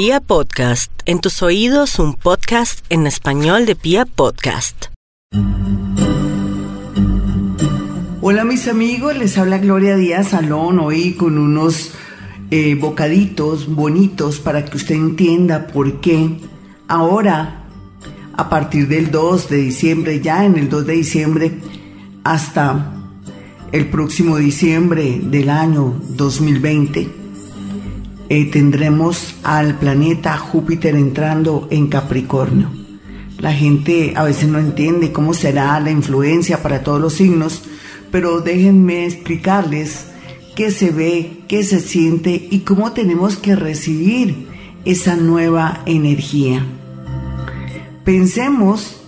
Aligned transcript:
Pia 0.00 0.20
Podcast, 0.20 0.92
en 1.06 1.18
tus 1.18 1.42
oídos 1.42 1.98
un 1.98 2.14
podcast 2.14 2.86
en 2.88 3.08
español 3.08 3.66
de 3.66 3.74
Pia 3.74 4.06
Podcast. 4.06 4.84
Hola 8.20 8.44
mis 8.44 8.68
amigos, 8.68 9.16
les 9.16 9.36
habla 9.36 9.58
Gloria 9.58 9.96
Díaz 9.96 10.28
Salón 10.28 10.78
hoy 10.78 11.14
con 11.14 11.36
unos 11.36 11.94
eh, 12.52 12.76
bocaditos 12.76 13.66
bonitos 13.66 14.38
para 14.38 14.64
que 14.64 14.76
usted 14.76 14.94
entienda 14.94 15.66
por 15.66 16.00
qué 16.00 16.30
ahora, 16.86 17.64
a 18.34 18.48
partir 18.48 18.86
del 18.86 19.10
2 19.10 19.48
de 19.48 19.56
diciembre, 19.56 20.20
ya 20.20 20.44
en 20.44 20.56
el 20.56 20.68
2 20.68 20.86
de 20.86 20.92
diciembre, 20.92 21.58
hasta 22.22 22.94
el 23.72 23.90
próximo 23.90 24.36
diciembre 24.36 25.18
del 25.20 25.50
año 25.50 26.00
2020, 26.10 27.27
eh, 28.28 28.50
tendremos 28.50 29.36
al 29.42 29.78
planeta 29.78 30.36
Júpiter 30.36 30.94
entrando 30.94 31.66
en 31.70 31.86
Capricornio. 31.88 32.70
La 33.38 33.52
gente 33.52 34.12
a 34.16 34.24
veces 34.24 34.48
no 34.48 34.58
entiende 34.58 35.12
cómo 35.12 35.32
será 35.32 35.78
la 35.80 35.90
influencia 35.90 36.62
para 36.62 36.82
todos 36.82 37.00
los 37.00 37.14
signos, 37.14 37.62
pero 38.10 38.40
déjenme 38.40 39.06
explicarles 39.06 40.08
qué 40.56 40.70
se 40.70 40.90
ve, 40.90 41.44
qué 41.46 41.62
se 41.62 41.80
siente 41.80 42.48
y 42.50 42.60
cómo 42.60 42.92
tenemos 42.92 43.36
que 43.36 43.54
recibir 43.54 44.48
esa 44.84 45.16
nueva 45.16 45.82
energía. 45.86 46.66
Pensemos 48.04 49.00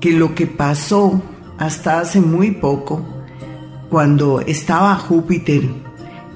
que 0.00 0.12
lo 0.12 0.34
que 0.34 0.46
pasó 0.46 1.22
hasta 1.58 2.00
hace 2.00 2.20
muy 2.20 2.52
poco, 2.52 3.06
cuando 3.90 4.40
estaba 4.40 4.96
Júpiter 4.96 5.62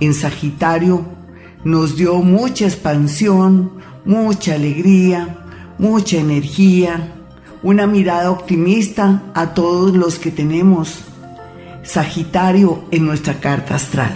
en 0.01 0.15
Sagitario, 0.15 1.18
nos 1.65 1.97
dio 1.97 2.17
mucha 2.17 2.67
expansión, 2.67 3.73
mucha 4.05 4.55
alegría, 4.55 5.39
mucha 5.79 6.19
energía, 6.19 7.13
una 7.63 7.87
mirada 7.87 8.31
optimista 8.31 9.23
a 9.35 9.55
todos 9.55 9.95
los 9.95 10.19
que 10.19 10.31
tenemos 10.31 11.05
Sagitario 11.83 12.85
en 12.91 13.07
nuestra 13.07 13.41
carta 13.41 13.75
astral. 13.75 14.15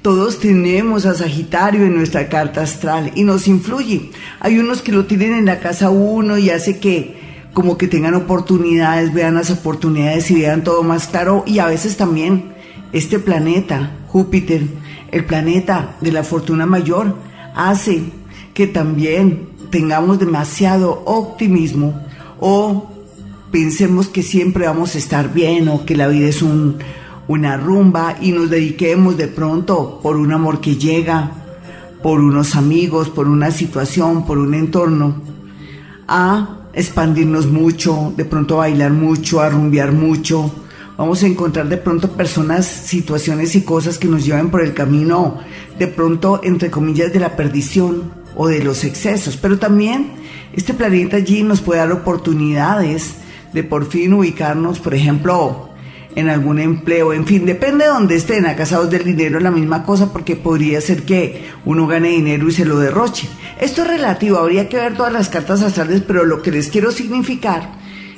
Todos 0.00 0.38
tenemos 0.38 1.06
a 1.06 1.14
Sagitario 1.14 1.84
en 1.84 1.96
nuestra 1.96 2.28
carta 2.28 2.62
astral 2.62 3.10
y 3.14 3.24
nos 3.24 3.48
influye. 3.48 4.10
Hay 4.38 4.58
unos 4.58 4.80
que 4.80 4.92
lo 4.92 5.06
tienen 5.06 5.34
en 5.34 5.46
la 5.46 5.60
casa 5.60 5.90
uno 5.90 6.38
y 6.38 6.50
hace 6.50 6.78
que 6.78 7.48
como 7.52 7.78
que 7.78 7.88
tengan 7.88 8.14
oportunidades, 8.14 9.14
vean 9.14 9.34
las 9.34 9.50
oportunidades 9.50 10.30
y 10.30 10.40
vean 10.40 10.62
todo 10.62 10.82
más 10.82 11.06
claro 11.06 11.42
y 11.46 11.58
a 11.58 11.66
veces 11.66 11.96
también 11.96 12.52
este 12.92 13.18
planeta, 13.18 13.96
Júpiter, 14.08 14.62
el 15.14 15.24
planeta 15.24 15.94
de 16.00 16.10
la 16.10 16.24
fortuna 16.24 16.66
mayor, 16.66 17.14
hace 17.54 18.02
que 18.52 18.66
también 18.66 19.48
tengamos 19.70 20.18
demasiado 20.18 21.04
optimismo 21.04 22.02
o 22.40 22.90
pensemos 23.52 24.08
que 24.08 24.24
siempre 24.24 24.66
vamos 24.66 24.96
a 24.96 24.98
estar 24.98 25.32
bien 25.32 25.68
o 25.68 25.84
que 25.86 25.96
la 25.96 26.08
vida 26.08 26.26
es 26.26 26.42
un, 26.42 26.78
una 27.28 27.56
rumba 27.56 28.16
y 28.20 28.32
nos 28.32 28.50
dediquemos 28.50 29.16
de 29.16 29.28
pronto 29.28 30.00
por 30.02 30.16
un 30.16 30.32
amor 30.32 30.60
que 30.60 30.74
llega, 30.74 31.30
por 32.02 32.18
unos 32.18 32.56
amigos, 32.56 33.08
por 33.08 33.28
una 33.28 33.52
situación, 33.52 34.26
por 34.26 34.38
un 34.38 34.52
entorno, 34.52 35.22
a 36.08 36.58
expandirnos 36.72 37.46
mucho, 37.46 38.12
de 38.16 38.24
pronto 38.24 38.56
a 38.56 38.66
bailar 38.66 38.92
mucho, 38.92 39.40
a 39.40 39.48
rumbear 39.48 39.92
mucho, 39.92 40.50
vamos 40.96 41.22
a 41.22 41.26
encontrar 41.26 41.68
de 41.68 41.76
pronto 41.76 42.12
personas, 42.12 42.66
situaciones 42.66 43.54
y 43.56 43.62
cosas 43.62 43.98
que 43.98 44.08
nos 44.08 44.24
lleven 44.24 44.50
por 44.50 44.62
el 44.62 44.74
camino, 44.74 45.38
de 45.78 45.86
pronto, 45.86 46.40
entre 46.44 46.70
comillas, 46.70 47.12
de 47.12 47.20
la 47.20 47.36
perdición 47.36 48.12
o 48.36 48.48
de 48.48 48.62
los 48.62 48.84
excesos. 48.84 49.36
Pero 49.36 49.58
también 49.58 50.12
este 50.52 50.74
planeta 50.74 51.16
allí 51.16 51.42
nos 51.42 51.60
puede 51.60 51.80
dar 51.80 51.92
oportunidades 51.92 53.16
de 53.52 53.64
por 53.64 53.86
fin 53.86 54.12
ubicarnos, 54.12 54.80
por 54.80 54.94
ejemplo, 54.94 55.70
en 56.16 56.28
algún 56.28 56.60
empleo, 56.60 57.12
en 57.12 57.26
fin, 57.26 57.44
depende 57.44 57.84
de 57.84 57.90
donde 57.90 58.14
estén, 58.14 58.46
acasados 58.46 58.88
del 58.88 59.04
dinero, 59.04 59.40
la 59.40 59.50
misma 59.50 59.84
cosa, 59.84 60.12
porque 60.12 60.36
podría 60.36 60.80
ser 60.80 61.02
que 61.02 61.44
uno 61.64 61.88
gane 61.88 62.10
dinero 62.10 62.48
y 62.48 62.52
se 62.52 62.64
lo 62.64 62.78
derroche. 62.78 63.28
Esto 63.60 63.82
es 63.82 63.88
relativo, 63.88 64.38
habría 64.38 64.68
que 64.68 64.76
ver 64.76 64.96
todas 64.96 65.12
las 65.12 65.28
cartas 65.28 65.62
astrales, 65.62 66.02
pero 66.06 66.24
lo 66.24 66.40
que 66.40 66.52
les 66.52 66.68
quiero 66.68 66.92
significar 66.92 67.72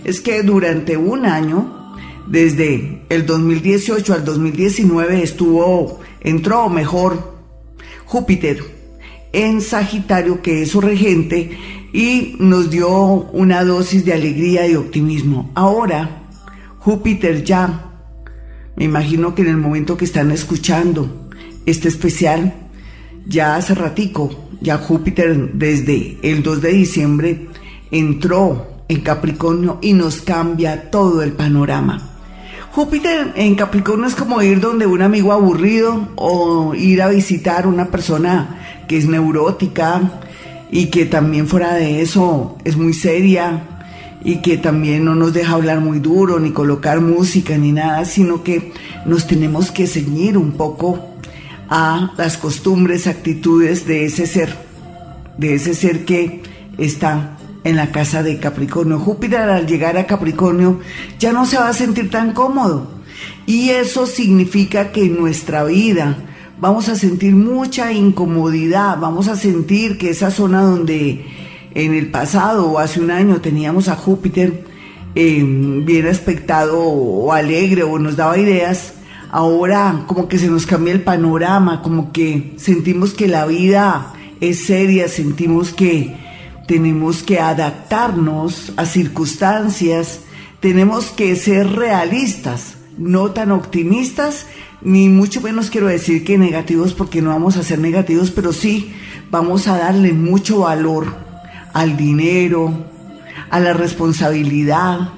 es 0.04 0.20
que 0.20 0.42
durante 0.42 0.96
un 0.96 1.24
año 1.24 1.85
desde 2.26 3.02
el 3.08 3.24
2018 3.26 4.14
al 4.14 4.24
2019 4.24 5.22
estuvo, 5.22 6.00
entró 6.20 6.68
mejor 6.68 7.36
Júpiter 8.04 8.58
en 9.32 9.60
Sagitario, 9.60 10.40
que 10.42 10.62
es 10.62 10.70
su 10.70 10.80
regente, 10.80 11.58
y 11.92 12.36
nos 12.38 12.70
dio 12.70 12.90
una 12.90 13.64
dosis 13.64 14.04
de 14.04 14.12
alegría 14.12 14.66
y 14.66 14.76
optimismo. 14.76 15.50
Ahora, 15.54 16.22
Júpiter 16.78 17.44
ya, 17.44 17.92
me 18.76 18.84
imagino 18.84 19.34
que 19.34 19.42
en 19.42 19.48
el 19.48 19.56
momento 19.56 19.96
que 19.96 20.04
están 20.04 20.30
escuchando 20.30 21.28
este 21.66 21.88
especial, 21.88 22.54
ya 23.26 23.56
hace 23.56 23.74
ratico, 23.74 24.48
ya 24.60 24.78
Júpiter 24.78 25.52
desde 25.52 26.18
el 26.22 26.42
2 26.42 26.62
de 26.62 26.72
diciembre 26.72 27.48
entró 27.90 28.84
en 28.88 29.00
Capricornio 29.00 29.78
y 29.82 29.92
nos 29.92 30.20
cambia 30.20 30.90
todo 30.90 31.22
el 31.22 31.32
panorama. 31.32 32.15
Júpiter 32.76 33.32
en 33.36 33.54
Capricornio 33.54 34.06
es 34.06 34.14
como 34.14 34.42
ir 34.42 34.60
donde 34.60 34.84
un 34.84 35.00
amigo 35.00 35.32
aburrido 35.32 36.10
o 36.16 36.74
ir 36.74 37.00
a 37.00 37.08
visitar 37.08 37.66
una 37.66 37.86
persona 37.86 38.84
que 38.86 38.98
es 38.98 39.06
neurótica 39.06 40.02
y 40.70 40.88
que 40.88 41.06
también 41.06 41.48
fuera 41.48 41.72
de 41.72 42.02
eso 42.02 42.58
es 42.64 42.76
muy 42.76 42.92
seria 42.92 43.62
y 44.22 44.42
que 44.42 44.58
también 44.58 45.06
no 45.06 45.14
nos 45.14 45.32
deja 45.32 45.54
hablar 45.54 45.80
muy 45.80 46.00
duro 46.00 46.38
ni 46.38 46.50
colocar 46.50 47.00
música 47.00 47.56
ni 47.56 47.72
nada, 47.72 48.04
sino 48.04 48.42
que 48.42 48.74
nos 49.06 49.26
tenemos 49.26 49.70
que 49.70 49.86
ceñir 49.86 50.36
un 50.36 50.52
poco 50.52 51.02
a 51.70 52.12
las 52.18 52.36
costumbres, 52.36 53.06
actitudes 53.06 53.86
de 53.86 54.04
ese 54.04 54.26
ser, 54.26 54.54
de 55.38 55.54
ese 55.54 55.72
ser 55.72 56.04
que 56.04 56.42
está 56.76 57.38
en 57.66 57.74
la 57.74 57.90
casa 57.90 58.22
de 58.22 58.38
Capricornio. 58.38 59.00
Júpiter 59.00 59.40
al 59.40 59.66
llegar 59.66 59.96
a 59.96 60.06
Capricornio 60.06 60.78
ya 61.18 61.32
no 61.32 61.46
se 61.46 61.58
va 61.58 61.68
a 61.68 61.72
sentir 61.72 62.10
tan 62.10 62.32
cómodo. 62.32 62.88
Y 63.44 63.70
eso 63.70 64.06
significa 64.06 64.92
que 64.92 65.06
en 65.06 65.16
nuestra 65.16 65.64
vida 65.64 66.16
vamos 66.60 66.88
a 66.88 66.94
sentir 66.94 67.34
mucha 67.34 67.92
incomodidad, 67.92 68.98
vamos 69.00 69.26
a 69.26 69.36
sentir 69.36 69.98
que 69.98 70.10
esa 70.10 70.30
zona 70.30 70.62
donde 70.62 71.26
en 71.74 71.92
el 71.92 72.10
pasado 72.12 72.70
o 72.70 72.78
hace 72.78 73.00
un 73.00 73.10
año 73.10 73.40
teníamos 73.40 73.88
a 73.88 73.96
Júpiter 73.96 74.64
em, 75.16 75.84
bien 75.84 76.06
aspectado 76.06 76.78
o 76.80 77.32
alegre 77.32 77.82
o 77.82 77.98
nos 77.98 78.14
daba 78.14 78.38
ideas, 78.38 78.94
ahora 79.30 80.04
como 80.06 80.28
que 80.28 80.38
se 80.38 80.46
nos 80.46 80.66
cambia 80.66 80.94
el 80.94 81.02
panorama, 81.02 81.82
como 81.82 82.12
que 82.12 82.54
sentimos 82.58 83.12
que 83.12 83.26
la 83.26 83.44
vida 83.44 84.12
es 84.40 84.66
seria, 84.66 85.08
sentimos 85.08 85.72
que 85.72 86.25
tenemos 86.66 87.22
que 87.22 87.38
adaptarnos 87.38 88.72
a 88.76 88.86
circunstancias, 88.86 90.20
tenemos 90.60 91.06
que 91.06 91.36
ser 91.36 91.72
realistas, 91.72 92.74
no 92.98 93.30
tan 93.30 93.52
optimistas, 93.52 94.46
ni 94.82 95.08
mucho 95.08 95.40
menos 95.40 95.70
quiero 95.70 95.86
decir 95.86 96.24
que 96.24 96.38
negativos 96.38 96.92
porque 96.92 97.22
no 97.22 97.30
vamos 97.30 97.56
a 97.56 97.62
ser 97.62 97.78
negativos, 97.78 98.30
pero 98.30 98.52
sí 98.52 98.92
vamos 99.30 99.68
a 99.68 99.78
darle 99.78 100.12
mucho 100.12 100.60
valor 100.60 101.14
al 101.72 101.96
dinero, 101.96 102.72
a 103.50 103.60
la 103.60 103.72
responsabilidad. 103.72 105.10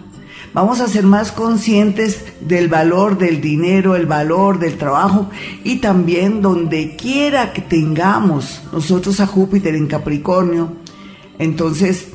Vamos 0.54 0.80
a 0.80 0.88
ser 0.88 1.04
más 1.04 1.30
conscientes 1.30 2.24
del 2.40 2.68
valor 2.68 3.18
del 3.18 3.40
dinero, 3.40 3.96
el 3.96 4.06
valor 4.06 4.58
del 4.58 4.76
trabajo 4.76 5.30
y 5.62 5.76
también 5.76 6.40
donde 6.40 6.96
quiera 6.96 7.52
que 7.52 7.60
tengamos 7.60 8.62
nosotros 8.72 9.20
a 9.20 9.26
Júpiter 9.26 9.74
en 9.74 9.86
Capricornio, 9.86 10.72
entonces, 11.38 12.08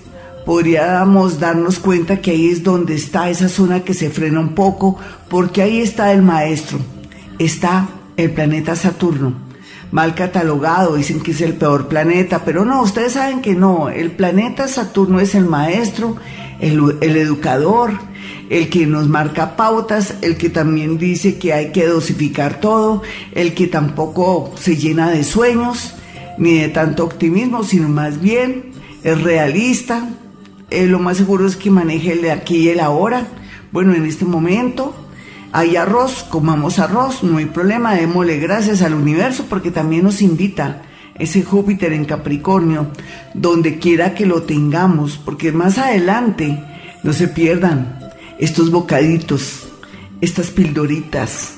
podríamos 0.45 1.39
darnos 1.39 1.79
cuenta 1.79 2.21
que 2.21 2.31
ahí 2.31 2.49
es 2.49 2.63
donde 2.63 2.95
está 2.95 3.29
esa 3.29 3.49
zona 3.49 3.83
que 3.83 3.93
se 3.93 4.09
frena 4.09 4.39
un 4.39 4.55
poco, 4.55 4.97
porque 5.29 5.61
ahí 5.61 5.79
está 5.79 6.11
el 6.11 6.21
maestro, 6.21 6.79
está 7.39 7.87
el 8.17 8.31
planeta 8.31 8.75
Saturno, 8.75 9.33
mal 9.91 10.15
catalogado, 10.15 10.95
dicen 10.95 11.21
que 11.21 11.31
es 11.31 11.41
el 11.41 11.53
peor 11.53 11.87
planeta, 11.87 12.43
pero 12.43 12.65
no, 12.65 12.81
ustedes 12.81 13.13
saben 13.13 13.41
que 13.41 13.55
no, 13.55 13.89
el 13.89 14.11
planeta 14.11 14.67
Saturno 14.67 15.19
es 15.19 15.35
el 15.35 15.45
maestro, 15.45 16.17
el, 16.59 17.15
educador, 17.15 17.91
el 18.49 18.69
que 18.69 18.85
nos 18.85 19.07
marca 19.07 19.55
pautas, 19.55 20.15
el 20.21 20.37
que 20.37 20.49
también 20.49 20.97
dice 20.97 21.37
que 21.37 21.53
hay 21.53 21.71
que 21.71 21.85
dosificar 21.85 22.59
todo, 22.59 23.01
el 23.33 23.53
que 23.53 23.67
tampoco 23.67 24.53
se 24.57 24.77
llena 24.77 25.09
de 25.09 25.23
sueños, 25.23 25.95
ni 26.37 26.57
de 26.57 26.69
tanto 26.69 27.03
optimismo, 27.03 27.63
sino 27.63 27.89
más 27.89 28.19
bien 28.19 28.72
es 29.03 29.21
realista, 29.21 30.09
eh, 30.69 30.88
lo 30.88 31.00
más 31.00 31.17
seguro 31.17 31.45
es 31.45 31.55
que 31.55 31.69
maneje 31.69 32.13
el 32.13 32.21
de 32.21 32.31
aquí 32.31 32.57
y 32.57 32.69
el 32.69 32.79
ahora. 32.79 33.27
Bueno, 33.71 33.94
en 33.94 34.05
este 34.05 34.25
momento 34.25 34.95
hay 35.51 35.75
arroz, 35.75 36.25
comamos 36.29 36.79
arroz, 36.79 37.23
no 37.23 37.38
hay 37.38 37.45
problema, 37.45 37.95
démosle 37.95 38.39
gracias 38.39 38.81
al 38.81 38.94
universo 38.94 39.45
porque 39.50 39.71
también 39.71 40.03
nos 40.03 40.21
invita 40.21 40.81
ese 41.19 41.44
Júpiter 41.44 41.94
en 41.94 42.05
Capricornio, 42.05 42.88
donde 43.33 43.77
quiera 43.77 44.15
que 44.15 44.25
lo 44.25 44.44
tengamos, 44.44 45.17
porque 45.17 45.51
más 45.51 45.77
adelante 45.77 46.63
no 47.03 47.13
se 47.13 47.27
pierdan 47.27 48.00
estos 48.39 48.71
bocaditos, 48.71 49.67
estas 50.21 50.50
pildoritas, 50.50 51.55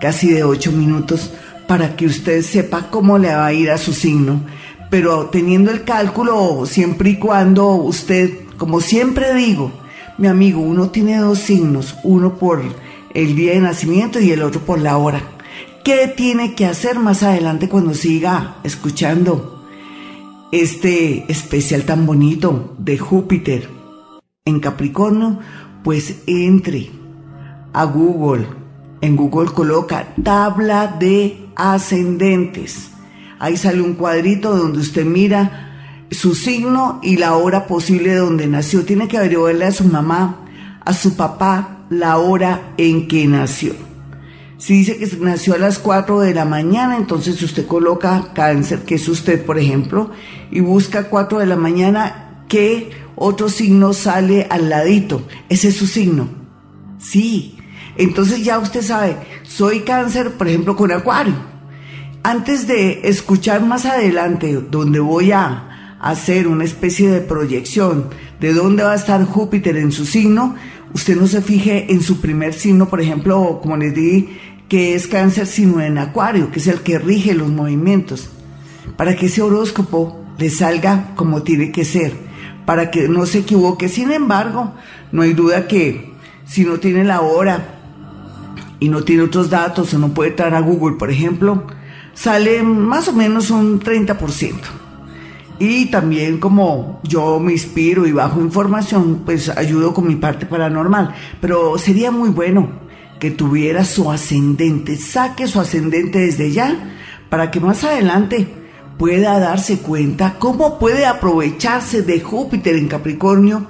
casi 0.00 0.30
de 0.30 0.44
ocho 0.44 0.72
minutos, 0.72 1.32
para 1.66 1.96
que 1.96 2.06
usted 2.06 2.42
sepa 2.42 2.90
cómo 2.90 3.18
le 3.18 3.28
va 3.28 3.46
a 3.46 3.52
ir 3.52 3.70
a 3.70 3.78
su 3.78 3.92
signo. 3.92 4.40
Pero 4.90 5.26
teniendo 5.26 5.70
el 5.70 5.84
cálculo 5.84 6.64
siempre 6.66 7.10
y 7.10 7.18
cuando 7.18 7.72
usted, 7.72 8.46
como 8.56 8.80
siempre 8.80 9.34
digo, 9.34 9.70
mi 10.16 10.26
amigo, 10.26 10.60
uno 10.60 10.90
tiene 10.90 11.18
dos 11.18 11.38
signos, 11.38 11.96
uno 12.02 12.38
por 12.38 12.62
el 13.14 13.36
día 13.36 13.52
de 13.52 13.60
nacimiento 13.60 14.18
y 14.20 14.32
el 14.32 14.42
otro 14.42 14.60
por 14.60 14.80
la 14.80 14.96
hora. 14.96 15.22
¿Qué 15.84 16.08
tiene 16.08 16.54
que 16.54 16.66
hacer 16.66 16.98
más 16.98 17.22
adelante 17.22 17.68
cuando 17.68 17.94
siga 17.94 18.56
escuchando 18.64 19.64
este 20.52 21.30
especial 21.30 21.84
tan 21.84 22.04
bonito 22.04 22.74
de 22.78 22.98
Júpiter 22.98 23.68
en 24.44 24.60
Capricornio? 24.60 25.38
Pues 25.84 26.22
entre 26.26 26.90
a 27.72 27.84
Google. 27.84 28.48
En 29.00 29.16
Google 29.16 29.52
coloca 29.52 30.14
tabla 30.22 30.96
de 30.98 31.48
ascendentes. 31.54 32.90
Ahí 33.38 33.56
sale 33.56 33.82
un 33.82 33.94
cuadrito 33.94 34.56
donde 34.56 34.80
usted 34.80 35.04
mira 35.04 36.06
su 36.10 36.34
signo 36.34 37.00
y 37.02 37.16
la 37.16 37.34
hora 37.36 37.66
posible 37.66 38.14
donde 38.14 38.46
nació. 38.46 38.84
Tiene 38.84 39.08
que 39.08 39.18
averiguarle 39.18 39.66
a 39.66 39.72
su 39.72 39.84
mamá, 39.84 40.44
a 40.84 40.92
su 40.92 41.16
papá, 41.16 41.86
la 41.90 42.18
hora 42.18 42.74
en 42.76 43.08
que 43.08 43.26
nació. 43.26 43.74
Si 44.58 44.78
dice 44.78 44.98
que 44.98 45.06
nació 45.18 45.54
a 45.54 45.58
las 45.58 45.78
4 45.78 46.20
de 46.20 46.34
la 46.34 46.44
mañana, 46.44 46.96
entonces 46.96 47.40
usted 47.42 47.66
coloca 47.66 48.32
cáncer, 48.34 48.82
que 48.82 48.96
es 48.96 49.08
usted, 49.08 49.44
por 49.44 49.58
ejemplo, 49.58 50.10
y 50.50 50.60
busca 50.60 51.04
4 51.04 51.38
de 51.38 51.46
la 51.46 51.56
mañana, 51.56 52.44
¿qué 52.48 52.90
otro 53.14 53.48
signo 53.48 53.92
sale 53.92 54.48
al 54.50 54.68
ladito? 54.68 55.22
Ese 55.48 55.68
es 55.68 55.76
su 55.76 55.86
signo. 55.86 56.28
Sí. 56.98 57.56
Entonces 57.96 58.44
ya 58.44 58.58
usted 58.58 58.82
sabe, 58.82 59.16
soy 59.44 59.80
cáncer, 59.80 60.32
por 60.32 60.48
ejemplo, 60.48 60.74
con 60.74 60.90
acuario. 60.90 61.34
Antes 62.22 62.66
de 62.66 63.08
escuchar 63.08 63.64
más 63.64 63.86
adelante, 63.86 64.60
donde 64.70 64.98
voy 64.98 65.32
a 65.32 65.96
hacer 66.00 66.48
una 66.48 66.64
especie 66.64 67.08
de 67.10 67.20
proyección 67.20 68.10
de 68.40 68.52
dónde 68.52 68.82
va 68.82 68.92
a 68.92 68.96
estar 68.96 69.24
Júpiter 69.24 69.76
en 69.76 69.92
su 69.92 70.04
signo, 70.04 70.54
usted 70.92 71.16
no 71.16 71.26
se 71.26 71.42
fije 71.42 71.92
en 71.92 72.02
su 72.02 72.20
primer 72.20 72.54
signo, 72.54 72.88
por 72.88 73.00
ejemplo, 73.00 73.60
como 73.62 73.76
les 73.76 73.94
di, 73.94 74.36
que 74.68 74.94
es 74.94 75.06
cáncer, 75.06 75.46
sino 75.46 75.80
en 75.80 75.96
acuario, 75.96 76.50
que 76.50 76.58
es 76.58 76.66
el 76.66 76.80
que 76.80 76.98
rige 76.98 77.34
los 77.34 77.48
movimientos, 77.48 78.28
para 78.96 79.16
que 79.16 79.26
ese 79.26 79.42
horóscopo 79.42 80.20
le 80.38 80.50
salga 80.50 81.14
como 81.14 81.42
tiene 81.42 81.72
que 81.72 81.84
ser, 81.84 82.12
para 82.66 82.90
que 82.90 83.08
no 83.08 83.26
se 83.26 83.38
equivoque. 83.38 83.88
Sin 83.88 84.10
embargo, 84.10 84.74
no 85.12 85.22
hay 85.22 85.32
duda 85.32 85.66
que 85.66 86.12
si 86.46 86.64
no 86.64 86.78
tiene 86.78 87.04
la 87.04 87.20
hora 87.20 87.80
y 88.80 88.88
no 88.88 89.02
tiene 89.02 89.22
otros 89.22 89.50
datos 89.50 89.94
o 89.94 89.98
no 89.98 90.08
puede 90.08 90.30
entrar 90.30 90.54
a 90.54 90.60
Google, 90.60 90.96
por 90.96 91.10
ejemplo, 91.10 91.64
sale 92.18 92.62
más 92.64 93.06
o 93.08 93.12
menos 93.12 93.50
un 93.50 93.80
30%. 93.80 94.54
Y 95.60 95.86
también 95.86 96.38
como 96.38 97.00
yo 97.04 97.38
me 97.40 97.52
inspiro 97.52 98.06
y 98.06 98.12
bajo 98.12 98.40
información, 98.40 99.22
pues 99.24 99.48
ayudo 99.48 99.94
con 99.94 100.06
mi 100.06 100.16
parte 100.16 100.46
paranormal. 100.46 101.14
Pero 101.40 101.78
sería 101.78 102.10
muy 102.10 102.30
bueno 102.30 102.70
que 103.20 103.30
tuviera 103.30 103.84
su 103.84 104.10
ascendente. 104.10 104.96
Saque 104.96 105.46
su 105.46 105.60
ascendente 105.60 106.18
desde 106.18 106.50
ya 106.50 106.96
para 107.28 107.50
que 107.50 107.60
más 107.60 107.84
adelante 107.84 108.48
pueda 108.98 109.38
darse 109.38 109.78
cuenta 109.78 110.36
cómo 110.38 110.78
puede 110.78 111.06
aprovecharse 111.06 112.02
de 112.02 112.20
Júpiter 112.20 112.74
en 112.74 112.88
Capricornio 112.88 113.66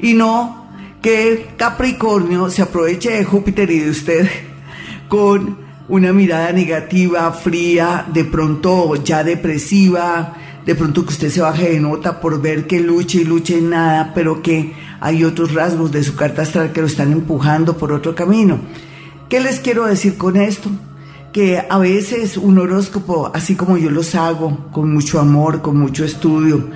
y 0.00 0.14
no 0.14 0.66
que 1.00 1.50
Capricornio 1.56 2.50
se 2.50 2.62
aproveche 2.62 3.10
de 3.10 3.24
Júpiter 3.24 3.70
y 3.70 3.80
de 3.80 3.90
usted 3.90 4.28
con 5.08 5.61
una 5.88 6.12
mirada 6.12 6.52
negativa, 6.52 7.30
fría, 7.32 8.06
de 8.12 8.24
pronto 8.24 8.94
ya 9.02 9.24
depresiva, 9.24 10.34
de 10.64 10.74
pronto 10.74 11.04
que 11.04 11.10
usted 11.10 11.30
se 11.30 11.40
baje 11.40 11.70
de 11.70 11.80
nota 11.80 12.20
por 12.20 12.40
ver 12.40 12.66
que 12.66 12.80
luche 12.80 13.22
y 13.22 13.24
luche 13.24 13.58
en 13.58 13.70
nada, 13.70 14.12
pero 14.14 14.42
que 14.42 14.74
hay 15.00 15.24
otros 15.24 15.52
rasgos 15.52 15.90
de 15.90 16.04
su 16.04 16.14
carta 16.14 16.42
astral 16.42 16.72
que 16.72 16.80
lo 16.80 16.86
están 16.86 17.12
empujando 17.12 17.76
por 17.76 17.92
otro 17.92 18.14
camino. 18.14 18.60
¿Qué 19.28 19.40
les 19.40 19.60
quiero 19.60 19.86
decir 19.86 20.16
con 20.16 20.36
esto? 20.36 20.70
Que 21.32 21.64
a 21.68 21.78
veces 21.78 22.36
un 22.36 22.58
horóscopo, 22.58 23.30
así 23.34 23.56
como 23.56 23.78
yo 23.78 23.90
los 23.90 24.14
hago, 24.14 24.70
con 24.70 24.92
mucho 24.92 25.18
amor, 25.18 25.62
con 25.62 25.78
mucho 25.78 26.04
estudio 26.04 26.68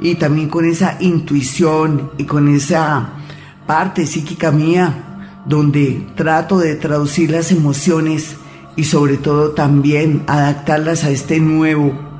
y 0.00 0.14
también 0.14 0.48
con 0.48 0.64
esa 0.64 0.96
intuición 1.00 2.12
y 2.16 2.24
con 2.24 2.48
esa 2.48 3.10
parte 3.66 4.06
psíquica 4.06 4.50
mía, 4.50 5.42
donde 5.44 6.06
trato 6.14 6.58
de 6.58 6.76
traducir 6.76 7.30
las 7.30 7.50
emociones 7.50 8.36
y 8.76 8.84
sobre 8.84 9.16
todo 9.16 9.50
también 9.50 10.24
adaptarlas 10.26 11.04
a 11.04 11.10
este 11.10 11.40
nuevo 11.40 12.14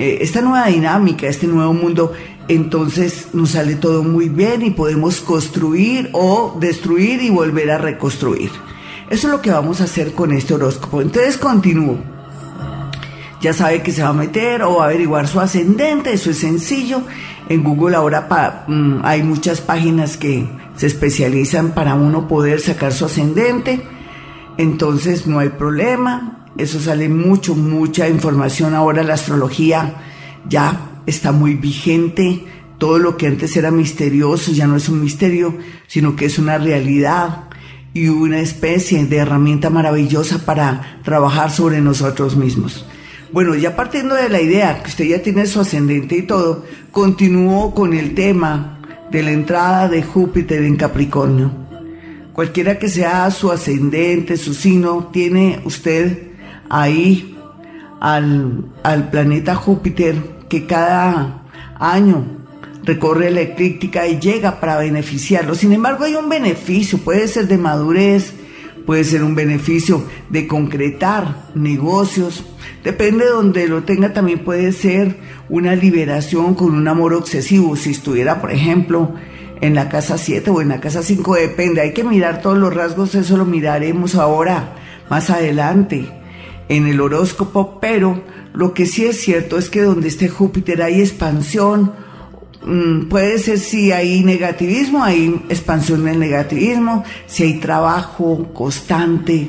eh, 0.00 0.22
esta 0.22 0.40
nueva 0.40 0.68
dinámica, 0.68 1.26
este 1.26 1.46
nuevo 1.46 1.74
mundo, 1.74 2.12
entonces 2.48 3.28
nos 3.34 3.50
sale 3.50 3.74
todo 3.74 4.02
muy 4.02 4.30
bien 4.30 4.62
y 4.62 4.70
podemos 4.70 5.20
construir 5.20 6.08
o 6.12 6.56
destruir 6.58 7.22
y 7.22 7.28
volver 7.28 7.70
a 7.70 7.76
reconstruir. 7.76 8.50
Eso 9.10 9.26
es 9.26 9.32
lo 9.32 9.42
que 9.42 9.50
vamos 9.50 9.82
a 9.82 9.84
hacer 9.84 10.12
con 10.14 10.32
este 10.32 10.54
horóscopo. 10.54 11.02
Entonces 11.02 11.36
continúo. 11.36 11.98
Ya 13.42 13.52
sabe 13.52 13.82
que 13.82 13.92
se 13.92 14.02
va 14.02 14.08
a 14.08 14.14
meter 14.14 14.62
o 14.62 14.76
va 14.76 14.84
a 14.84 14.86
averiguar 14.86 15.28
su 15.28 15.38
ascendente, 15.38 16.14
eso 16.14 16.30
es 16.30 16.38
sencillo. 16.38 17.02
En 17.50 17.62
Google 17.62 17.94
ahora 17.94 18.64
mm, 18.68 19.00
hay 19.02 19.22
muchas 19.22 19.60
páginas 19.60 20.16
que 20.16 20.48
se 20.76 20.86
especializan 20.86 21.72
para 21.72 21.94
uno 21.94 22.26
poder 22.26 22.60
sacar 22.60 22.94
su 22.94 23.04
ascendente. 23.04 23.82
Entonces 24.60 25.26
no 25.26 25.38
hay 25.38 25.48
problema. 25.48 26.44
Eso 26.58 26.80
sale 26.80 27.08
mucho, 27.08 27.54
mucha 27.54 28.10
información. 28.10 28.74
Ahora 28.74 29.02
la 29.02 29.14
astrología 29.14 29.94
ya 30.46 31.00
está 31.06 31.32
muy 31.32 31.54
vigente. 31.54 32.44
Todo 32.76 32.98
lo 32.98 33.16
que 33.16 33.26
antes 33.26 33.56
era 33.56 33.70
misterioso 33.70 34.52
ya 34.52 34.66
no 34.66 34.76
es 34.76 34.90
un 34.90 35.02
misterio, 35.02 35.56
sino 35.86 36.14
que 36.14 36.26
es 36.26 36.38
una 36.38 36.58
realidad 36.58 37.44
y 37.94 38.08
una 38.08 38.40
especie 38.40 39.06
de 39.06 39.16
herramienta 39.16 39.70
maravillosa 39.70 40.44
para 40.44 41.00
trabajar 41.04 41.50
sobre 41.50 41.80
nosotros 41.80 42.36
mismos. 42.36 42.84
Bueno, 43.32 43.54
ya 43.54 43.74
partiendo 43.76 44.14
de 44.14 44.28
la 44.28 44.42
idea 44.42 44.82
que 44.82 44.90
usted 44.90 45.04
ya 45.06 45.22
tiene 45.22 45.46
su 45.46 45.60
ascendente 45.60 46.18
y 46.18 46.22
todo, 46.22 46.66
continúo 46.90 47.74
con 47.74 47.94
el 47.94 48.14
tema 48.14 48.78
de 49.10 49.22
la 49.22 49.30
entrada 49.30 49.88
de 49.88 50.02
Júpiter 50.02 50.64
en 50.64 50.76
Capricornio. 50.76 51.69
Cualquiera 52.40 52.78
que 52.78 52.88
sea 52.88 53.30
su 53.30 53.52
ascendente, 53.52 54.38
su 54.38 54.54
signo, 54.54 55.10
tiene 55.12 55.60
usted 55.66 56.28
ahí 56.70 57.36
al, 58.00 58.64
al 58.82 59.10
planeta 59.10 59.54
Júpiter 59.54 60.16
que 60.48 60.64
cada 60.64 61.42
año 61.78 62.24
recorre 62.82 63.30
la 63.30 63.42
eclíptica 63.42 64.08
y 64.08 64.18
llega 64.18 64.58
para 64.58 64.78
beneficiarlo. 64.78 65.54
Sin 65.54 65.74
embargo, 65.74 66.04
hay 66.04 66.14
un 66.14 66.30
beneficio, 66.30 66.96
puede 66.96 67.28
ser 67.28 67.46
de 67.46 67.58
madurez, 67.58 68.32
puede 68.86 69.04
ser 69.04 69.22
un 69.22 69.34
beneficio 69.34 70.02
de 70.30 70.46
concretar 70.46 71.44
negocios, 71.54 72.46
depende 72.82 73.26
de 73.26 73.32
donde 73.32 73.68
lo 73.68 73.82
tenga, 73.82 74.14
también 74.14 74.38
puede 74.44 74.72
ser 74.72 75.18
una 75.50 75.76
liberación 75.76 76.54
con 76.54 76.74
un 76.74 76.88
amor 76.88 77.12
obsesivo, 77.12 77.76
si 77.76 77.90
estuviera, 77.90 78.40
por 78.40 78.50
ejemplo, 78.50 79.12
en 79.60 79.74
la 79.74 79.88
casa 79.88 80.18
7 80.18 80.50
o 80.50 80.60
en 80.60 80.68
la 80.68 80.80
casa 80.80 81.02
5, 81.02 81.34
depende, 81.34 81.80
hay 81.80 81.92
que 81.92 82.04
mirar 82.04 82.40
todos 82.40 82.58
los 82.58 82.74
rasgos, 82.74 83.14
eso 83.14 83.36
lo 83.36 83.44
miraremos 83.44 84.14
ahora, 84.14 84.74
más 85.08 85.30
adelante 85.30 86.08
en 86.68 86.86
el 86.86 87.00
horóscopo, 87.00 87.78
pero 87.80 88.22
lo 88.54 88.72
que 88.72 88.86
sí 88.86 89.04
es 89.04 89.20
cierto 89.20 89.58
es 89.58 89.68
que 89.68 89.82
donde 89.82 90.08
esté 90.08 90.28
Júpiter 90.28 90.82
hay 90.82 91.00
expansión, 91.00 91.92
mm, 92.64 93.08
puede 93.08 93.38
ser 93.38 93.58
si 93.58 93.92
hay 93.92 94.22
negativismo, 94.22 95.02
hay 95.02 95.44
expansión 95.48 96.04
del 96.04 96.18
negativismo, 96.18 97.04
si 97.26 97.42
hay 97.42 97.54
trabajo 97.54 98.50
constante, 98.54 99.48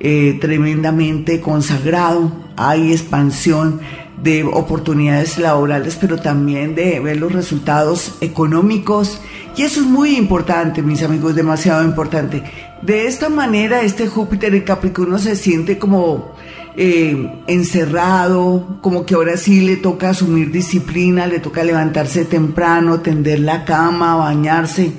eh, 0.00 0.38
tremendamente 0.40 1.40
consagrado, 1.40 2.32
hay 2.56 2.92
expansión 2.92 3.80
de 4.22 4.44
oportunidades 4.44 5.38
laborales, 5.38 5.96
pero 6.00 6.18
también 6.18 6.74
de 6.74 7.00
ver 7.00 7.16
los 7.16 7.32
resultados 7.32 8.16
económicos. 8.20 9.20
Y 9.56 9.62
eso 9.62 9.80
es 9.80 9.86
muy 9.86 10.16
importante, 10.16 10.82
mis 10.82 11.02
amigos, 11.02 11.34
demasiado 11.34 11.84
importante. 11.84 12.42
De 12.82 13.06
esta 13.06 13.28
manera, 13.28 13.82
este 13.82 14.06
Júpiter 14.06 14.54
en 14.54 14.62
Capricornio 14.62 15.18
se 15.18 15.36
siente 15.36 15.78
como 15.78 16.34
eh, 16.76 17.42
encerrado, 17.46 18.78
como 18.80 19.04
que 19.04 19.14
ahora 19.14 19.36
sí 19.36 19.60
le 19.60 19.76
toca 19.76 20.10
asumir 20.10 20.50
disciplina, 20.50 21.26
le 21.26 21.40
toca 21.40 21.64
levantarse 21.64 22.24
temprano, 22.24 23.00
tender 23.00 23.40
la 23.40 23.64
cama, 23.64 24.16
bañarse, 24.16 24.92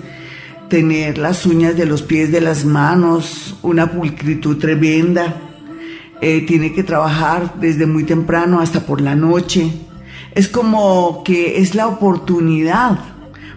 tener 0.67 1.17
las 1.17 1.45
uñas 1.45 1.75
de 1.77 1.85
los 1.85 2.01
pies 2.01 2.31
de 2.31 2.41
las 2.41 2.65
manos, 2.65 3.55
una 3.61 3.91
pulcritud 3.91 4.57
tremenda. 4.57 5.50
Eh, 6.21 6.45
tiene 6.47 6.73
que 6.73 6.83
trabajar 6.83 7.55
desde 7.59 7.85
muy 7.85 8.03
temprano 8.03 8.61
hasta 8.61 8.85
por 8.85 9.01
la 9.01 9.15
noche. 9.15 9.71
Es 10.33 10.47
como 10.47 11.23
que 11.23 11.59
es 11.59 11.75
la 11.75 11.87
oportunidad 11.87 12.99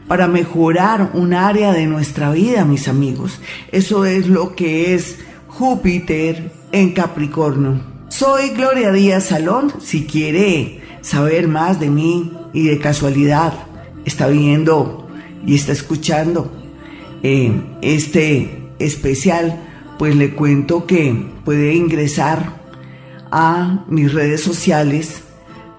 para 0.08 0.26
mejorar 0.28 1.10
un 1.14 1.34
área 1.34 1.72
de 1.72 1.86
nuestra 1.86 2.32
vida, 2.32 2.64
mis 2.64 2.88
amigos. 2.88 3.40
Eso 3.70 4.04
es 4.04 4.28
lo 4.28 4.54
que 4.54 4.94
es 4.94 5.18
Júpiter 5.46 6.50
en 6.72 6.92
Capricornio. 6.92 7.80
Soy 8.08 8.50
Gloria 8.50 8.92
Díaz 8.92 9.24
Salón. 9.24 9.72
Si 9.80 10.06
quiere 10.06 10.80
saber 11.00 11.48
más 11.48 11.78
de 11.80 11.90
mí 11.90 12.32
y 12.52 12.66
de 12.66 12.78
casualidad 12.78 13.52
está 14.04 14.28
viendo 14.28 15.08
y 15.46 15.54
está 15.54 15.72
escuchando 15.72 16.50
eh, 17.22 17.52
este 17.82 18.70
especial, 18.78 19.63
pues 19.98 20.16
le 20.16 20.34
cuento 20.34 20.86
que 20.86 21.26
puede 21.44 21.74
ingresar 21.74 22.62
a 23.30 23.84
mis 23.88 24.12
redes 24.12 24.42
sociales, 24.42 25.22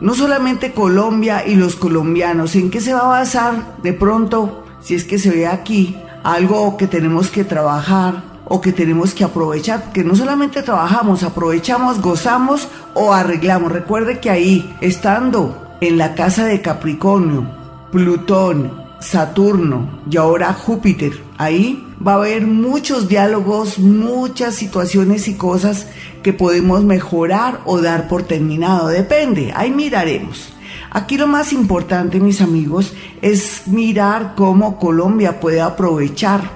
No 0.01 0.15
solamente 0.15 0.73
Colombia 0.73 1.47
y 1.47 1.57
los 1.57 1.77
colombianos, 1.77 2.55
¿en 2.55 2.71
qué 2.71 2.81
se 2.81 2.95
va 2.95 3.01
a 3.01 3.21
basar 3.21 3.77
de 3.83 3.93
pronto, 3.93 4.65
si 4.83 4.95
es 4.95 5.05
que 5.05 5.19
se 5.19 5.29
ve 5.31 5.47
aquí, 5.47 5.99
algo 6.23 6.77
que 6.77 6.87
tenemos 6.87 7.31
que 7.31 7.45
trabajar 7.45 8.36
o 8.49 8.61
que 8.61 8.73
tenemos 8.73 9.13
que 9.13 9.25
aprovechar, 9.25 9.93
que 9.93 10.05
no 10.05 10.15
solamente 10.15 10.63
trabajamos, 10.63 11.23
aprovechamos, 11.23 12.01
gozamos 12.01 12.69
o 12.95 13.13
arreglamos. 13.13 13.73
Recuerde 13.73 14.21
que 14.21 14.31
ahí, 14.31 14.75
estando 14.81 15.77
en 15.81 15.99
la 15.99 16.15
casa 16.15 16.47
de 16.47 16.63
Capricornio, 16.63 17.47
Plutón, 17.91 18.85
Saturno 19.01 20.01
y 20.11 20.17
ahora 20.17 20.53
Júpiter, 20.53 21.21
ahí 21.39 21.85
va 22.05 22.13
a 22.13 22.17
haber 22.17 22.47
muchos 22.47 23.09
diálogos, 23.09 23.79
muchas 23.79 24.55
situaciones 24.55 25.29
y 25.29 25.35
cosas 25.35 25.89
que 26.23 26.33
podemos 26.33 26.85
mejorar 26.85 27.61
o 27.65 27.81
dar 27.81 28.09
por 28.09 28.23
terminado. 28.23 28.89
Depende, 28.89 29.53
ahí 29.55 29.71
miraremos. 29.71 30.53
Aquí 30.91 31.19
lo 31.19 31.27
más 31.27 31.53
importante, 31.53 32.21
mis 32.21 32.41
amigos, 32.41 32.95
es 33.23 33.67
mirar 33.67 34.35
cómo 34.37 34.79
Colombia 34.79 35.41
puede 35.41 35.61
aprovechar 35.61 36.51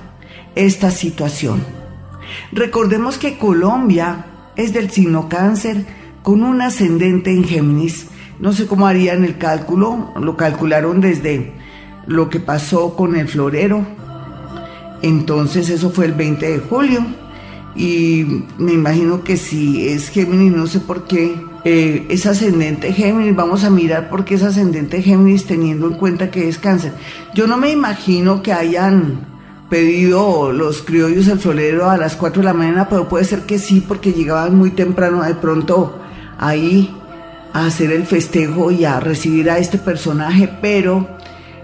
esta 0.54 0.90
situación. 0.90 1.79
Recordemos 2.52 3.18
que 3.18 3.38
Colombia 3.38 4.26
es 4.56 4.72
del 4.72 4.90
signo 4.90 5.28
cáncer 5.28 5.86
con 6.22 6.42
un 6.42 6.60
ascendente 6.62 7.30
en 7.30 7.44
Géminis. 7.44 8.08
No 8.40 8.52
sé 8.52 8.66
cómo 8.66 8.86
harían 8.86 9.24
el 9.24 9.38
cálculo, 9.38 10.12
lo 10.20 10.36
calcularon 10.36 11.00
desde 11.00 11.52
lo 12.06 12.28
que 12.28 12.40
pasó 12.40 12.96
con 12.96 13.16
el 13.16 13.28
florero. 13.28 13.86
Entonces 15.02 15.70
eso 15.70 15.90
fue 15.90 16.06
el 16.06 16.12
20 16.12 16.50
de 16.50 16.58
julio. 16.58 17.06
Y 17.76 18.44
me 18.58 18.72
imagino 18.72 19.22
que 19.22 19.36
si 19.36 19.88
es 19.88 20.08
Géminis, 20.08 20.52
no 20.52 20.66
sé 20.66 20.80
por 20.80 21.04
qué, 21.06 21.40
eh, 21.64 22.06
es 22.08 22.26
ascendente 22.26 22.92
Géminis, 22.92 23.36
vamos 23.36 23.64
a 23.64 23.70
mirar 23.70 24.08
por 24.08 24.24
qué 24.24 24.34
es 24.34 24.42
ascendente 24.42 25.02
Géminis 25.02 25.46
teniendo 25.46 25.86
en 25.86 25.94
cuenta 25.94 26.30
que 26.30 26.48
es 26.48 26.58
cáncer. 26.58 26.92
Yo 27.34 27.46
no 27.46 27.56
me 27.56 27.70
imagino 27.70 28.42
que 28.42 28.52
hayan 28.52 29.29
pedido 29.70 30.52
los 30.52 30.82
criollos 30.82 31.28
el 31.28 31.38
florero 31.38 31.88
a 31.88 31.96
las 31.96 32.16
4 32.16 32.42
de 32.42 32.46
la 32.46 32.52
mañana, 32.52 32.88
pero 32.88 33.08
puede 33.08 33.24
ser 33.24 33.42
que 33.42 33.58
sí, 33.58 33.80
porque 33.80 34.12
llegaban 34.12 34.58
muy 34.58 34.72
temprano 34.72 35.22
de 35.22 35.34
pronto 35.36 35.98
ahí 36.38 36.94
a 37.52 37.66
hacer 37.66 37.92
el 37.92 38.04
festejo 38.04 38.70
y 38.72 38.84
a 38.84 39.00
recibir 39.00 39.48
a 39.48 39.58
este 39.58 39.78
personaje, 39.78 40.50
pero 40.60 41.08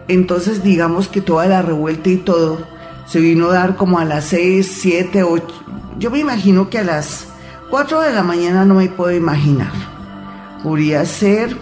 entonces 0.09 0.63
digamos 0.63 1.09
que 1.09 1.21
toda 1.21 1.47
la 1.47 1.63
revuelta 1.63 2.09
y 2.09 2.17
todo 2.17 2.59
se 3.07 3.21
vino 3.21 3.49
a 3.49 3.55
dar 3.55 3.77
como 3.77 3.99
a 3.99 4.05
las 4.05 4.25
6, 4.27 4.79
7, 4.81 5.23
8, 5.25 5.47
yo 5.99 6.11
me 6.11 6.21
imagino 6.21 6.71
que 6.71 6.79
a 6.79 6.85
las 6.85 7.27
4 7.71 8.01
de 8.01 8.13
la 8.13 8.23
mañana 8.23 8.65
no 8.65 8.75
me 8.75 8.89
puedo 8.89 9.15
imaginar. 9.15 9.73
Podría 10.63 11.05
ser 11.05 11.57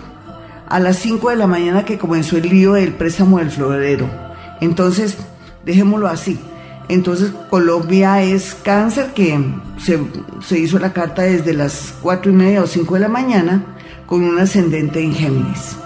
a 0.69 0.79
las 0.79 0.99
5 0.99 1.31
de 1.31 1.37
la 1.37 1.47
mañana 1.47 1.85
que 1.85 1.99
comenzó 1.99 2.37
el 2.37 2.49
lío 2.49 2.75
del 2.75 2.93
préstamo 2.95 3.39
del 3.39 3.51
florero. 3.51 4.09
Entonces, 4.61 5.17
dejémoslo 5.65 6.09
así. 6.09 6.39
Entonces, 6.89 7.33
Colombia 7.49 8.23
es 8.23 8.55
cáncer 8.55 9.13
que 9.15 9.39
se, 9.79 10.59
hizo 10.59 10.79
la 10.79 10.93
carta 10.93 11.23
desde 11.23 11.55
las 11.55 11.95
4 12.03 12.31
y 12.31 12.35
media 12.35 12.63
o 12.63 12.67
5 12.67 12.95
de 12.95 13.01
la 13.01 13.09
mañana 13.09 13.65
con 14.07 14.23
un 14.23 14.39
ascendente 14.39 15.03
en 15.03 15.15
Géminis. 15.15 15.77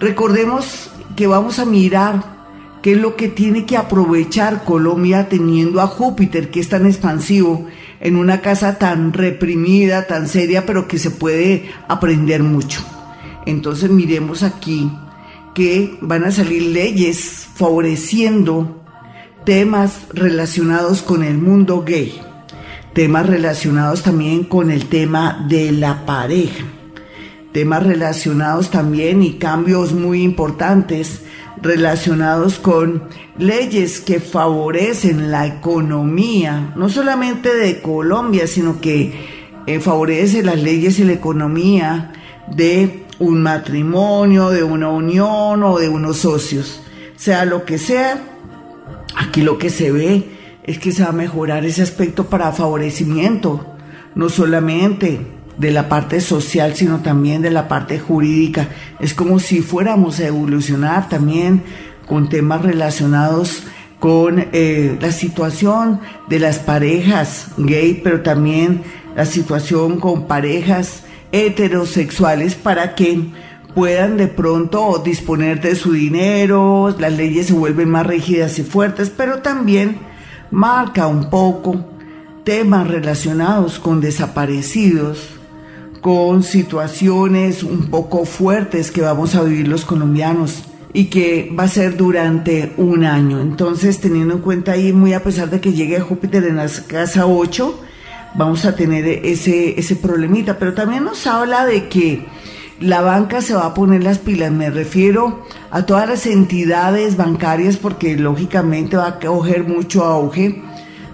Recordemos 0.00 0.90
que 1.14 1.26
vamos 1.26 1.58
a 1.58 1.66
mirar 1.66 2.36
qué 2.82 2.92
es 2.92 2.98
lo 2.98 3.16
que 3.16 3.28
tiene 3.28 3.66
que 3.66 3.76
aprovechar 3.76 4.64
Colombia 4.64 5.28
teniendo 5.28 5.80
a 5.80 5.86
Júpiter, 5.86 6.50
que 6.50 6.60
es 6.60 6.68
tan 6.70 6.86
expansivo 6.86 7.66
en 8.00 8.16
una 8.16 8.40
casa 8.40 8.78
tan 8.78 9.12
reprimida, 9.12 10.06
tan 10.06 10.26
seria, 10.26 10.64
pero 10.64 10.88
que 10.88 10.98
se 10.98 11.10
puede 11.10 11.70
aprender 11.88 12.42
mucho. 12.42 12.80
Entonces 13.44 13.90
miremos 13.90 14.42
aquí 14.42 14.90
que 15.54 15.98
van 16.00 16.24
a 16.24 16.30
salir 16.30 16.62
leyes 16.62 17.46
favoreciendo 17.54 18.85
temas 19.46 20.08
relacionados 20.12 21.02
con 21.02 21.22
el 21.22 21.38
mundo 21.38 21.84
gay, 21.86 22.20
temas 22.94 23.26
relacionados 23.26 24.02
también 24.02 24.42
con 24.42 24.72
el 24.72 24.86
tema 24.86 25.46
de 25.48 25.70
la 25.70 26.04
pareja, 26.04 26.64
temas 27.52 27.84
relacionados 27.84 28.72
también 28.72 29.22
y 29.22 29.34
cambios 29.34 29.92
muy 29.92 30.22
importantes 30.22 31.22
relacionados 31.62 32.58
con 32.58 33.04
leyes 33.38 34.00
que 34.00 34.18
favorecen 34.18 35.30
la 35.30 35.46
economía, 35.46 36.72
no 36.74 36.88
solamente 36.88 37.54
de 37.54 37.80
Colombia, 37.80 38.48
sino 38.48 38.80
que 38.80 39.14
eh, 39.68 39.78
favorece 39.78 40.42
las 40.42 40.60
leyes 40.60 40.98
y 40.98 41.04
la 41.04 41.12
economía 41.12 42.12
de 42.48 43.04
un 43.20 43.44
matrimonio, 43.44 44.50
de 44.50 44.64
una 44.64 44.88
unión 44.88 45.62
o 45.62 45.78
de 45.78 45.88
unos 45.88 46.16
socios. 46.18 46.82
Sea 47.14 47.44
lo 47.44 47.64
que 47.64 47.78
sea, 47.78 48.35
aquí 49.16 49.42
lo 49.42 49.58
que 49.58 49.70
se 49.70 49.90
ve 49.90 50.24
es 50.62 50.78
que 50.78 50.92
se 50.92 51.02
va 51.02 51.10
a 51.10 51.12
mejorar 51.12 51.64
ese 51.64 51.82
aspecto 51.82 52.26
para 52.26 52.52
favorecimiento, 52.52 53.74
no 54.14 54.28
solamente 54.28 55.20
de 55.56 55.70
la 55.70 55.88
parte 55.88 56.20
social, 56.20 56.74
sino 56.74 57.00
también 57.00 57.42
de 57.42 57.50
la 57.50 57.68
parte 57.68 57.98
jurídica. 57.98 58.68
Es 59.00 59.14
como 59.14 59.38
si 59.38 59.60
fuéramos 59.62 60.20
a 60.20 60.26
evolucionar 60.26 61.08
también 61.08 61.62
con 62.06 62.28
temas 62.28 62.62
relacionados 62.62 63.64
con 63.98 64.48
eh, 64.52 64.98
la 65.00 65.10
situación 65.10 66.00
de 66.28 66.38
las 66.38 66.58
parejas 66.58 67.48
gay, 67.56 68.00
pero 68.04 68.22
también 68.22 68.82
la 69.16 69.24
situación 69.24 69.98
con 69.98 70.26
parejas 70.26 71.04
heterosexuales 71.32 72.54
para 72.54 72.94
que 72.94 73.30
puedan 73.76 74.16
de 74.16 74.26
pronto 74.26 75.02
disponer 75.04 75.60
de 75.60 75.74
su 75.74 75.92
dinero, 75.92 76.96
las 76.98 77.12
leyes 77.12 77.48
se 77.48 77.52
vuelven 77.52 77.90
más 77.90 78.06
rígidas 78.06 78.58
y 78.58 78.62
fuertes, 78.62 79.12
pero 79.14 79.42
también 79.42 79.98
marca 80.50 81.06
un 81.06 81.28
poco 81.28 81.84
temas 82.42 82.88
relacionados 82.88 83.78
con 83.78 84.00
desaparecidos, 84.00 85.28
con 86.00 86.42
situaciones 86.42 87.62
un 87.62 87.90
poco 87.90 88.24
fuertes 88.24 88.90
que 88.90 89.02
vamos 89.02 89.34
a 89.34 89.42
vivir 89.42 89.68
los 89.68 89.84
colombianos 89.84 90.62
y 90.94 91.10
que 91.10 91.54
va 91.54 91.64
a 91.64 91.68
ser 91.68 91.98
durante 91.98 92.72
un 92.78 93.04
año. 93.04 93.42
Entonces, 93.42 94.00
teniendo 94.00 94.36
en 94.36 94.40
cuenta 94.40 94.72
ahí, 94.72 94.94
muy 94.94 95.12
a 95.12 95.22
pesar 95.22 95.50
de 95.50 95.60
que 95.60 95.74
llegue 95.74 96.00
Júpiter 96.00 96.44
en 96.44 96.56
la 96.56 96.66
casa 96.86 97.26
8, 97.26 97.78
vamos 98.36 98.64
a 98.64 98.74
tener 98.74 99.06
ese, 99.06 99.78
ese 99.78 99.96
problemita. 99.96 100.58
Pero 100.58 100.72
también 100.72 101.04
nos 101.04 101.26
habla 101.26 101.66
de 101.66 101.88
que 101.88 102.24
la 102.80 103.00
banca 103.00 103.40
se 103.40 103.54
va 103.54 103.66
a 103.66 103.74
poner 103.74 104.02
las 104.02 104.18
pilas. 104.18 104.52
Me 104.52 104.70
refiero 104.70 105.44
a 105.70 105.86
todas 105.86 106.08
las 106.08 106.26
entidades 106.26 107.16
bancarias 107.16 107.76
porque 107.76 108.16
lógicamente 108.16 108.96
va 108.96 109.06
a 109.06 109.18
coger 109.18 109.64
mucho 109.64 110.04
auge 110.04 110.62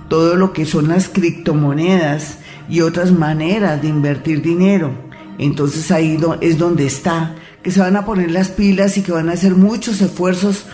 todo 0.08 0.34
lo 0.34 0.52
que 0.52 0.66
son 0.66 0.88
las 0.88 1.08
criptomonedas 1.08 2.38
y 2.68 2.80
otras 2.80 3.12
maneras 3.12 3.80
de 3.80 3.88
invertir 3.88 4.42
dinero. 4.42 4.92
Entonces 5.38 5.90
ahí 5.90 6.18
es 6.40 6.58
donde 6.58 6.86
está, 6.86 7.34
que 7.62 7.70
se 7.70 7.80
van 7.80 7.96
a 7.96 8.04
poner 8.04 8.30
las 8.30 8.48
pilas 8.48 8.98
y 8.98 9.02
que 9.02 9.12
van 9.12 9.28
a 9.28 9.32
hacer 9.32 9.54
muchos 9.54 10.00
esfuerzos 10.00 10.66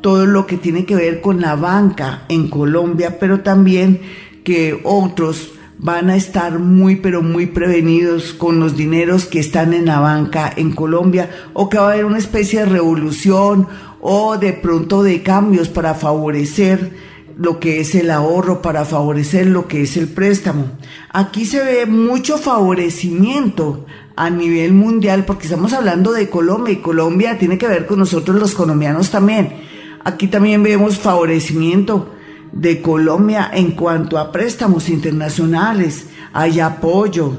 todo 0.00 0.24
lo 0.24 0.46
que 0.46 0.56
tiene 0.56 0.86
que 0.86 0.96
ver 0.96 1.20
con 1.20 1.40
la 1.40 1.56
banca 1.56 2.22
en 2.28 2.48
Colombia, 2.48 3.18
pero 3.18 3.40
también 3.40 4.00
que 4.44 4.80
otros 4.82 5.52
van 5.82 6.10
a 6.10 6.16
estar 6.16 6.58
muy 6.58 6.96
pero 6.96 7.22
muy 7.22 7.46
prevenidos 7.46 8.34
con 8.34 8.60
los 8.60 8.76
dineros 8.76 9.24
que 9.24 9.40
están 9.40 9.72
en 9.72 9.86
la 9.86 9.98
banca 9.98 10.52
en 10.54 10.72
Colombia 10.72 11.30
o 11.54 11.70
que 11.70 11.78
va 11.78 11.88
a 11.88 11.92
haber 11.92 12.04
una 12.04 12.18
especie 12.18 12.60
de 12.60 12.66
revolución 12.66 13.66
o 14.02 14.36
de 14.36 14.52
pronto 14.52 15.02
de 15.02 15.22
cambios 15.22 15.68
para 15.68 15.94
favorecer 15.94 17.10
lo 17.38 17.58
que 17.58 17.80
es 17.80 17.94
el 17.94 18.10
ahorro, 18.10 18.60
para 18.60 18.84
favorecer 18.84 19.46
lo 19.46 19.66
que 19.66 19.82
es 19.82 19.96
el 19.96 20.08
préstamo. 20.08 20.66
Aquí 21.10 21.46
se 21.46 21.64
ve 21.64 21.86
mucho 21.86 22.36
favorecimiento 22.36 23.86
a 24.16 24.28
nivel 24.28 24.74
mundial 24.74 25.24
porque 25.24 25.44
estamos 25.44 25.72
hablando 25.72 26.12
de 26.12 26.28
Colombia 26.28 26.74
y 26.74 26.82
Colombia 26.82 27.38
tiene 27.38 27.56
que 27.56 27.68
ver 27.68 27.86
con 27.86 27.98
nosotros 27.98 28.38
los 28.38 28.54
colombianos 28.54 29.10
también. 29.10 29.54
Aquí 30.04 30.26
también 30.26 30.62
vemos 30.62 30.98
favorecimiento 30.98 32.19
de 32.52 32.82
Colombia 32.82 33.50
en 33.52 33.72
cuanto 33.72 34.18
a 34.18 34.32
préstamos 34.32 34.88
internacionales, 34.88 36.06
hay 36.32 36.60
apoyo, 36.60 37.32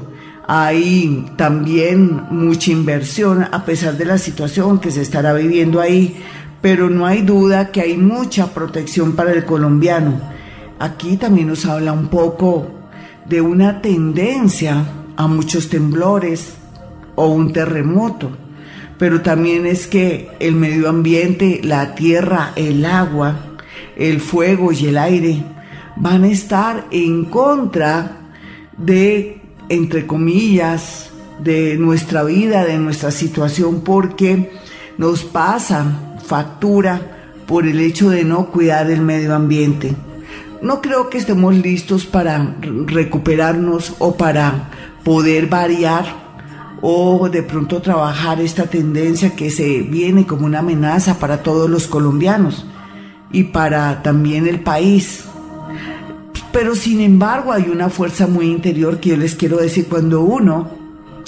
hay 0.46 1.26
también 1.36 2.26
mucha 2.30 2.72
inversión 2.72 3.46
a 3.50 3.64
pesar 3.64 3.96
de 3.96 4.04
la 4.04 4.18
situación 4.18 4.80
que 4.80 4.90
se 4.90 5.02
estará 5.02 5.32
viviendo 5.32 5.80
ahí, 5.80 6.22
pero 6.60 6.88
no 6.90 7.06
hay 7.06 7.22
duda 7.22 7.70
que 7.70 7.80
hay 7.80 7.96
mucha 7.96 8.54
protección 8.54 9.12
para 9.12 9.32
el 9.32 9.44
colombiano. 9.44 10.20
Aquí 10.78 11.16
también 11.16 11.48
nos 11.48 11.66
habla 11.66 11.92
un 11.92 12.08
poco 12.08 12.68
de 13.26 13.40
una 13.40 13.80
tendencia 13.80 14.84
a 15.16 15.26
muchos 15.26 15.68
temblores 15.68 16.54
o 17.14 17.26
un 17.28 17.52
terremoto, 17.52 18.30
pero 18.98 19.22
también 19.22 19.66
es 19.66 19.86
que 19.86 20.30
el 20.40 20.54
medio 20.54 20.88
ambiente, 20.88 21.60
la 21.62 21.94
tierra, 21.94 22.52
el 22.56 22.84
agua, 22.84 23.51
el 23.96 24.20
fuego 24.20 24.72
y 24.72 24.86
el 24.86 24.98
aire 24.98 25.42
van 25.96 26.24
a 26.24 26.28
estar 26.28 26.86
en 26.90 27.24
contra 27.26 28.18
de, 28.76 29.40
entre 29.68 30.06
comillas, 30.06 31.10
de 31.42 31.76
nuestra 31.76 32.24
vida, 32.24 32.64
de 32.64 32.78
nuestra 32.78 33.10
situación, 33.10 33.82
porque 33.82 34.52
nos 34.98 35.24
pasa 35.24 36.16
factura 36.24 37.34
por 37.46 37.66
el 37.66 37.80
hecho 37.80 38.10
de 38.10 38.24
no 38.24 38.46
cuidar 38.50 38.90
el 38.90 39.02
medio 39.02 39.34
ambiente. 39.34 39.94
No 40.62 40.80
creo 40.80 41.10
que 41.10 41.18
estemos 41.18 41.56
listos 41.56 42.06
para 42.06 42.56
recuperarnos 42.86 43.94
o 43.98 44.16
para 44.16 44.70
poder 45.02 45.48
variar 45.48 46.22
o 46.80 47.28
de 47.28 47.42
pronto 47.42 47.82
trabajar 47.82 48.40
esta 48.40 48.64
tendencia 48.66 49.34
que 49.34 49.50
se 49.50 49.82
viene 49.82 50.26
como 50.26 50.46
una 50.46 50.60
amenaza 50.60 51.18
para 51.18 51.42
todos 51.42 51.68
los 51.68 51.86
colombianos 51.86 52.64
y 53.32 53.44
para 53.44 54.02
también 54.02 54.46
el 54.46 54.60
país. 54.60 55.24
Pero 56.52 56.74
sin 56.76 57.00
embargo 57.00 57.52
hay 57.52 57.70
una 57.70 57.88
fuerza 57.88 58.26
muy 58.26 58.46
interior 58.46 59.00
que 59.00 59.10
yo 59.10 59.16
les 59.16 59.34
quiero 59.34 59.56
decir 59.56 59.88
cuando 59.88 60.20
uno 60.20 60.70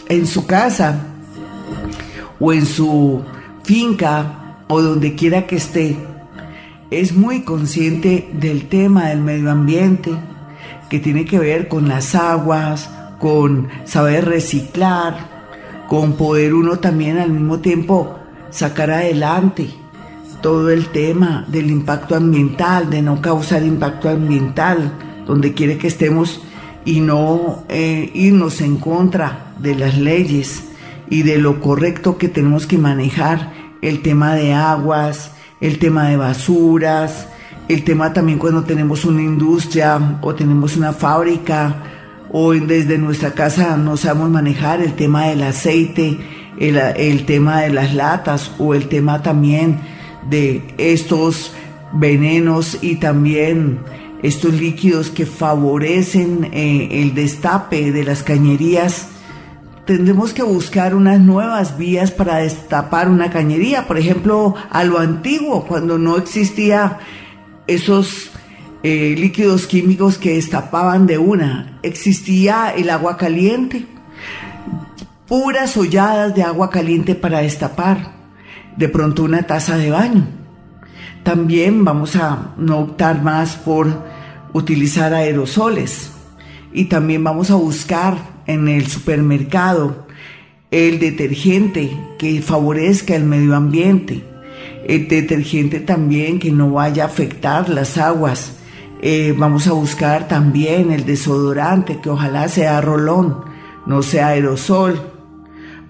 en 0.09 0.27
su 0.27 0.47
casa 0.47 1.07
o 2.39 2.53
en 2.53 2.67
su 2.67 3.23
finca 3.63 4.59
o 4.69 4.83
donde 4.83 5.15
quiera 5.15 5.47
que 5.47 5.57
esté 5.57 5.97
es 6.91 7.15
muy 7.15 7.43
consciente 7.43 8.29
del 8.35 8.69
tema 8.69 9.09
del 9.09 9.21
medio 9.21 9.51
ambiente 9.51 10.13
que 10.91 11.01
tiene 11.01 11.25
que 11.25 11.39
ver 11.39 11.69
con 11.69 11.89
las 11.89 12.15
aguas, 12.15 12.91
con 13.19 13.69
saber 13.85 14.27
reciclar, 14.27 15.87
con 15.89 16.13
poder 16.13 16.55
uno 16.55 16.79
también 16.79 17.19
al 17.19 17.31
mismo 17.31 17.61
tiempo 17.61 18.19
sacar 18.51 18.91
adelante 18.91 19.71
todo 20.45 20.69
el 20.69 20.89
tema 20.89 21.47
del 21.49 21.71
impacto 21.71 22.15
ambiental, 22.15 22.91
de 22.91 23.01
no 23.01 23.23
causar 23.23 23.63
impacto 23.63 24.11
ambiental, 24.11 24.93
donde 25.27 25.55
quiere 25.55 25.79
que 25.79 25.87
estemos 25.87 26.43
y 26.85 27.01
no 27.01 27.65
eh, 27.71 28.11
irnos 28.13 28.61
en 28.61 28.77
contra 28.77 29.55
de 29.59 29.75
las 29.75 29.97
leyes 29.97 30.65
y 31.09 31.23
de 31.23 31.39
lo 31.39 31.63
correcto 31.63 32.19
que 32.19 32.29
tenemos 32.29 32.67
que 32.67 32.77
manejar 32.77 33.55
el 33.81 34.03
tema 34.03 34.35
de 34.35 34.53
aguas, 34.53 35.31
el 35.63 35.79
tema 35.79 36.09
de 36.09 36.19
basuras, 36.19 37.27
el 37.69 37.83
tema 37.83 38.13
también 38.13 38.39
cuando 38.39 38.65
tenemos 38.65 39.07
una 39.07 39.23
industria 39.23 40.19
o 40.21 40.35
tenemos 40.35 40.77
una 40.77 40.93
fábrica 40.93 41.75
o 42.31 42.53
desde 42.53 42.99
nuestra 42.99 43.31
casa 43.31 43.79
no 43.79 43.97
sabemos 43.97 44.29
manejar 44.29 44.83
el 44.83 44.93
tema 44.93 45.25
del 45.25 45.43
aceite, 45.43 46.19
el, 46.59 46.77
el 46.77 47.25
tema 47.25 47.63
de 47.63 47.71
las 47.71 47.95
latas 47.95 48.53
o 48.59 48.75
el 48.75 48.89
tema 48.89 49.23
también 49.23 49.94
de 50.29 50.63
estos 50.79 51.53
venenos 51.93 52.79
y 52.83 52.97
también 52.97 53.79
estos 54.23 54.55
líquidos 54.55 55.11
que 55.11 55.27
favorecen 55.27 56.51
eh, 56.53 56.89
el 57.03 57.15
destape 57.15 57.93
de 57.93 58.05
las 58.05 58.23
cañerías, 58.23 59.09
tendremos 59.85 60.33
que 60.33 60.43
buscar 60.43 60.95
unas 60.95 61.21
nuevas 61.21 61.77
vías 61.77 62.11
para 62.11 62.37
destapar 62.37 63.11
una 63.11 63.31
cañería, 63.31 63.87
por 63.87 63.99
ejemplo, 63.99 64.55
a 64.71 64.83
lo 64.85 64.99
antiguo, 64.99 65.67
cuando 65.67 65.99
no 65.99 66.17
existía 66.17 67.01
esos 67.67 68.31
eh, 68.83 69.15
líquidos 69.19 69.67
químicos 69.67 70.17
que 70.17 70.35
destapaban 70.35 71.07
de 71.07 71.19
una, 71.19 71.79
existía 71.83 72.73
el 72.75 72.89
agua 72.89 73.19
caliente, 73.19 73.85
puras 75.29 75.77
holladas 75.77 76.35
de 76.35 76.43
agua 76.43 76.71
caliente 76.71 77.15
para 77.15 77.41
destapar 77.41 78.14
de 78.77 78.89
pronto 78.89 79.23
una 79.25 79.45
taza 79.45 79.77
de 79.77 79.91
baño. 79.91 80.27
También 81.23 81.85
vamos 81.85 82.17
a 82.17 82.55
no 82.59 82.81
optar 82.81 83.23
más 83.23 83.57
por 83.57 83.89
utilizar 84.53 85.15
aerosoles 85.15 86.13
y 86.73 86.85
también 86.85 87.25
vamos 87.25 87.51
a 87.51 87.55
buscar 87.55 88.17
en 88.47 88.69
el 88.69 88.87
supermercado 88.87 90.07
el 90.71 90.99
detergente 90.99 91.97
que 92.19 92.43
favorezca 92.43 93.15
el 93.15 93.25
medio 93.25 93.55
ambiente, 93.55 94.25
el 94.87 95.09
detergente 95.09 95.81
también 95.81 96.39
que 96.39 96.51
no 96.51 96.73
vaya 96.73 97.05
a 97.05 97.07
afectar 97.07 97.69
las 97.69 97.97
aguas. 97.97 98.59
Eh, 99.01 99.35
vamos 99.37 99.67
a 99.67 99.73
buscar 99.73 100.29
también 100.29 100.91
el 100.91 101.05
desodorante 101.05 102.01
que 102.01 102.11
ojalá 102.11 102.49
sea 102.49 102.81
rolón, 102.81 103.45
no 103.87 104.03
sea 104.03 104.29
aerosol 104.29 105.14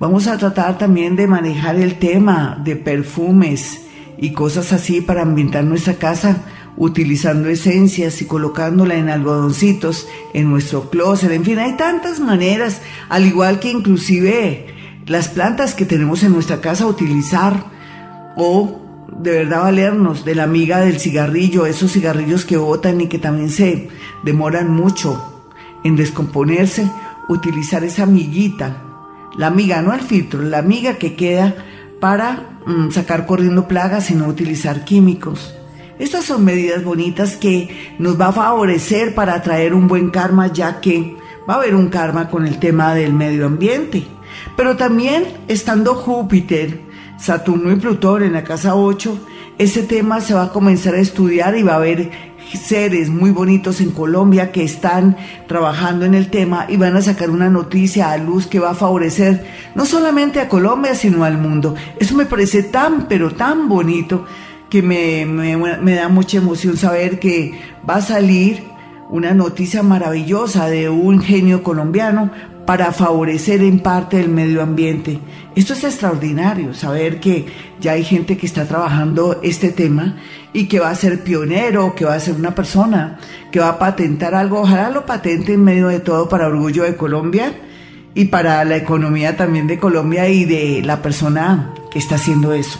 Vamos 0.00 0.26
a 0.26 0.36
tratar 0.38 0.76
también 0.76 1.14
de 1.14 1.28
manejar 1.28 1.76
el 1.76 1.98
tema 2.00 2.60
de 2.64 2.74
perfumes 2.74 3.82
y 4.18 4.32
cosas 4.32 4.72
así 4.72 5.00
para 5.00 5.22
ambientar 5.22 5.62
nuestra 5.64 5.94
casa 5.94 6.42
utilizando 6.76 7.48
esencias 7.48 8.20
y 8.20 8.26
colocándola 8.26 8.96
en 8.96 9.08
algodoncitos 9.08 10.08
en 10.32 10.50
nuestro 10.50 10.90
closet. 10.90 11.30
En 11.30 11.44
fin, 11.44 11.60
hay 11.60 11.76
tantas 11.76 12.18
maneras, 12.18 12.82
al 13.08 13.24
igual 13.24 13.60
que 13.60 13.70
inclusive 13.70 14.66
las 15.06 15.28
plantas 15.28 15.74
que 15.74 15.84
tenemos 15.84 16.24
en 16.24 16.32
nuestra 16.32 16.60
casa 16.60 16.86
utilizar 16.86 17.66
o 18.36 18.80
de 19.16 19.30
verdad 19.30 19.62
valernos 19.62 20.24
de 20.24 20.34
la 20.34 20.42
amiga 20.42 20.80
del 20.80 20.98
cigarrillo, 20.98 21.66
esos 21.66 21.92
cigarrillos 21.92 22.44
que 22.44 22.56
botan 22.56 23.00
y 23.00 23.06
que 23.06 23.20
también 23.20 23.50
se 23.50 23.88
demoran 24.24 24.72
mucho 24.72 25.46
en 25.84 25.94
descomponerse, 25.94 26.90
utilizar 27.28 27.84
esa 27.84 28.02
amiguita 28.02 28.93
la 29.36 29.48
amiga, 29.48 29.82
no 29.82 29.92
el 29.92 30.00
filtro, 30.00 30.42
la 30.42 30.58
amiga 30.58 30.94
que 30.94 31.14
queda 31.14 31.54
para 32.00 32.58
mm, 32.66 32.90
sacar 32.90 33.26
corriendo 33.26 33.68
plagas 33.68 34.10
y 34.10 34.14
no 34.14 34.26
utilizar 34.26 34.84
químicos. 34.84 35.54
Estas 35.98 36.24
son 36.24 36.44
medidas 36.44 36.82
bonitas 36.82 37.36
que 37.36 37.94
nos 37.98 38.20
va 38.20 38.28
a 38.28 38.32
favorecer 38.32 39.14
para 39.14 39.40
traer 39.42 39.74
un 39.74 39.86
buen 39.86 40.10
karma, 40.10 40.52
ya 40.52 40.80
que 40.80 41.16
va 41.48 41.54
a 41.54 41.56
haber 41.58 41.74
un 41.74 41.88
karma 41.88 42.28
con 42.28 42.46
el 42.46 42.58
tema 42.58 42.94
del 42.94 43.12
medio 43.12 43.46
ambiente. 43.46 44.04
Pero 44.56 44.76
también 44.76 45.24
estando 45.46 45.94
Júpiter, 45.94 46.80
Saturno 47.18 47.72
y 47.72 47.76
Plutón 47.76 48.24
en 48.24 48.32
la 48.32 48.42
casa 48.42 48.74
8, 48.74 49.18
ese 49.58 49.84
tema 49.84 50.20
se 50.20 50.34
va 50.34 50.44
a 50.44 50.52
comenzar 50.52 50.94
a 50.94 51.00
estudiar 51.00 51.56
y 51.56 51.62
va 51.62 51.74
a 51.74 51.76
haber 51.76 52.10
seres 52.52 53.08
muy 53.08 53.30
bonitos 53.30 53.80
en 53.80 53.90
Colombia 53.90 54.52
que 54.52 54.62
están 54.62 55.16
trabajando 55.46 56.04
en 56.04 56.14
el 56.14 56.28
tema 56.28 56.66
y 56.68 56.76
van 56.76 56.96
a 56.96 57.02
sacar 57.02 57.30
una 57.30 57.48
noticia 57.48 58.10
a 58.10 58.18
luz 58.18 58.46
que 58.46 58.60
va 58.60 58.70
a 58.70 58.74
favorecer 58.74 59.44
no 59.74 59.86
solamente 59.86 60.40
a 60.40 60.48
Colombia, 60.48 60.94
sino 60.94 61.24
al 61.24 61.38
mundo. 61.38 61.74
Eso 61.98 62.14
me 62.14 62.26
parece 62.26 62.62
tan, 62.62 63.08
pero 63.08 63.32
tan 63.32 63.68
bonito 63.68 64.24
que 64.70 64.82
me, 64.82 65.26
me 65.26 65.94
da 65.94 66.08
mucha 66.08 66.38
emoción 66.38 66.76
saber 66.76 67.18
que 67.18 67.52
va 67.88 67.96
a 67.96 68.02
salir 68.02 68.74
una 69.10 69.34
noticia 69.34 69.82
maravillosa 69.82 70.68
de 70.68 70.88
un 70.88 71.20
genio 71.20 71.62
colombiano 71.62 72.30
para 72.66 72.92
favorecer 72.92 73.62
en 73.62 73.80
parte 73.80 74.20
el 74.20 74.28
medio 74.28 74.62
ambiente. 74.62 75.18
Esto 75.54 75.74
es 75.74 75.84
extraordinario, 75.84 76.74
saber 76.74 77.20
que 77.20 77.46
ya 77.80 77.92
hay 77.92 78.04
gente 78.04 78.36
que 78.36 78.46
está 78.46 78.66
trabajando 78.66 79.40
este 79.42 79.70
tema 79.70 80.16
y 80.52 80.66
que 80.66 80.80
va 80.80 80.90
a 80.90 80.94
ser 80.94 81.22
pionero, 81.22 81.94
que 81.94 82.04
va 82.04 82.14
a 82.14 82.20
ser 82.20 82.34
una 82.34 82.54
persona 82.54 83.18
que 83.52 83.60
va 83.60 83.70
a 83.70 83.78
patentar 83.78 84.34
algo. 84.34 84.60
Ojalá 84.60 84.90
lo 84.90 85.06
patente 85.06 85.54
en 85.54 85.64
medio 85.64 85.88
de 85.88 86.00
todo 86.00 86.28
para 86.28 86.46
orgullo 86.46 86.84
de 86.84 86.96
Colombia 86.96 87.54
y 88.14 88.26
para 88.26 88.64
la 88.64 88.76
economía 88.76 89.36
también 89.36 89.66
de 89.66 89.78
Colombia 89.78 90.28
y 90.28 90.44
de 90.44 90.82
la 90.82 91.02
persona 91.02 91.74
que 91.90 91.98
está 91.98 92.16
haciendo 92.16 92.52
eso. 92.52 92.78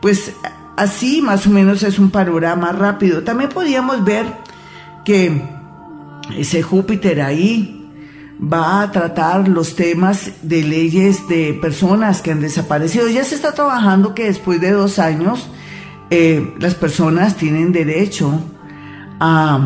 Pues 0.00 0.32
así 0.76 1.20
más 1.20 1.46
o 1.46 1.50
menos 1.50 1.82
es 1.82 1.98
un 1.98 2.10
panorama 2.10 2.72
rápido. 2.72 3.22
También 3.22 3.50
podríamos 3.50 4.04
ver 4.04 4.26
que 5.04 5.42
ese 6.36 6.62
Júpiter 6.62 7.20
ahí 7.20 7.79
va 8.40 8.82
a 8.82 8.90
tratar 8.90 9.48
los 9.48 9.76
temas 9.76 10.30
de 10.42 10.62
leyes 10.62 11.28
de 11.28 11.58
personas 11.60 12.22
que 12.22 12.30
han 12.30 12.40
desaparecido. 12.40 13.08
Ya 13.08 13.24
se 13.24 13.34
está 13.34 13.52
trabajando 13.52 14.14
que 14.14 14.24
después 14.24 14.60
de 14.60 14.70
dos 14.70 14.98
años 14.98 15.50
eh, 16.10 16.54
las 16.58 16.74
personas 16.74 17.36
tienen 17.36 17.72
derecho 17.72 18.40
a, 19.20 19.60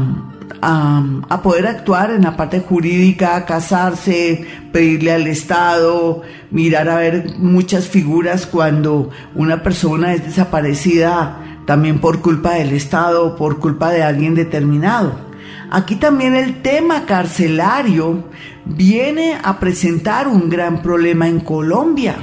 a, 0.60 1.42
poder 1.42 1.66
actuar 1.66 2.10
en 2.10 2.22
la 2.22 2.37
parte 2.37 2.60
jurídica, 2.60 3.44
casarse, 3.44 4.46
pedirle 4.72 5.12
al 5.12 5.26
Estado, 5.26 6.22
mirar 6.50 6.88
a 6.88 6.96
ver 6.96 7.37
muchas 7.38 7.87
figuras 7.87 8.46
cuando 8.46 9.10
una 9.34 9.62
persona 9.62 10.14
es 10.14 10.24
desaparecida 10.24 11.38
también 11.66 12.00
por 12.00 12.20
culpa 12.20 12.54
del 12.54 12.72
Estado 12.72 13.24
o 13.24 13.37
por 13.37 13.58
culpa 13.58 13.90
de 13.90 14.02
alguien 14.02 14.34
determinado. 14.34 15.34
Aquí 15.74 15.96
también 15.96 16.37
el 16.37 16.62
tema 16.62 17.04
carcelario 17.04 18.28
viene 18.64 19.37
a 19.42 19.58
presentar 19.58 20.28
un 20.28 20.48
gran 20.48 20.80
problema 20.82 21.26
en 21.26 21.40
Colombia. 21.40 22.14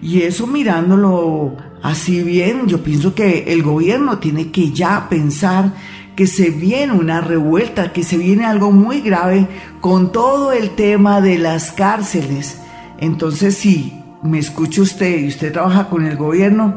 Y 0.00 0.22
eso 0.22 0.46
mirándolo 0.46 1.56
así 1.82 2.22
bien, 2.22 2.68
yo 2.68 2.84
pienso 2.84 3.12
que 3.12 3.52
el 3.52 3.64
gobierno 3.64 4.18
tiene 4.18 4.52
que 4.52 4.70
ya 4.70 5.08
pensar 5.08 5.72
que 6.14 6.28
se 6.28 6.50
viene 6.50 6.92
una 6.92 7.20
revuelta, 7.20 7.92
que 7.92 8.04
se 8.04 8.16
viene 8.16 8.44
algo 8.44 8.70
muy 8.70 9.00
grave 9.00 9.48
con 9.80 10.12
todo 10.12 10.52
el 10.52 10.70
tema 10.76 11.20
de 11.20 11.38
las 11.38 11.72
cárceles. 11.72 12.60
Entonces, 13.00 13.56
si 13.56 13.92
me 14.22 14.38
escucha 14.38 14.82
usted 14.82 15.18
y 15.18 15.26
usted 15.26 15.52
trabaja 15.52 15.88
con 15.88 16.06
el 16.06 16.16
gobierno, 16.16 16.76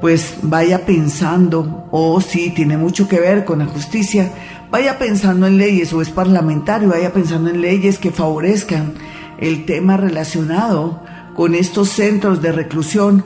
pues 0.00 0.36
vaya 0.42 0.86
pensando, 0.86 1.88
oh, 1.90 2.20
sí, 2.20 2.52
tiene 2.54 2.76
mucho 2.76 3.08
que 3.08 3.20
ver 3.20 3.44
con 3.44 3.58
la 3.58 3.66
justicia, 3.66 4.30
vaya 4.70 4.98
pensando 4.98 5.46
en 5.46 5.58
leyes 5.58 5.92
o 5.92 6.02
es 6.02 6.10
parlamentario, 6.10 6.88
vaya 6.88 7.12
pensando 7.12 7.50
en 7.50 7.60
leyes 7.60 7.98
que 7.98 8.10
favorezcan 8.10 8.94
el 9.38 9.64
tema 9.64 9.96
relacionado 9.96 11.02
con 11.34 11.54
estos 11.54 11.90
centros 11.90 12.42
de 12.42 12.52
reclusión 12.52 13.24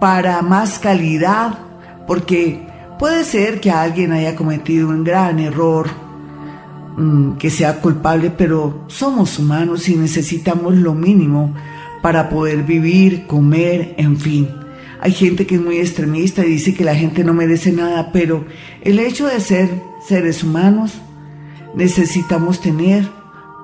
para 0.00 0.42
más 0.42 0.78
calidad, 0.78 1.58
porque 2.06 2.66
puede 2.98 3.24
ser 3.24 3.60
que 3.60 3.70
alguien 3.70 4.12
haya 4.12 4.34
cometido 4.34 4.88
un 4.88 5.04
gran 5.04 5.38
error, 5.38 5.88
mm, 6.96 7.32
que 7.34 7.50
sea 7.50 7.80
culpable, 7.80 8.30
pero 8.36 8.84
somos 8.88 9.38
humanos 9.38 9.88
y 9.88 9.96
necesitamos 9.96 10.74
lo 10.74 10.94
mínimo 10.94 11.54
para 12.02 12.28
poder 12.28 12.64
vivir, 12.64 13.26
comer, 13.28 13.94
en 13.96 14.16
fin. 14.16 14.61
Hay 15.02 15.12
gente 15.12 15.46
que 15.48 15.56
es 15.56 15.60
muy 15.60 15.78
extremista 15.78 16.46
y 16.46 16.50
dice 16.50 16.74
que 16.74 16.84
la 16.84 16.94
gente 16.94 17.24
no 17.24 17.34
merece 17.34 17.72
nada, 17.72 18.12
pero 18.12 18.44
el 18.82 19.00
hecho 19.00 19.26
de 19.26 19.40
ser 19.40 19.68
seres 20.06 20.44
humanos, 20.44 20.92
necesitamos 21.74 22.60
tener 22.60 23.08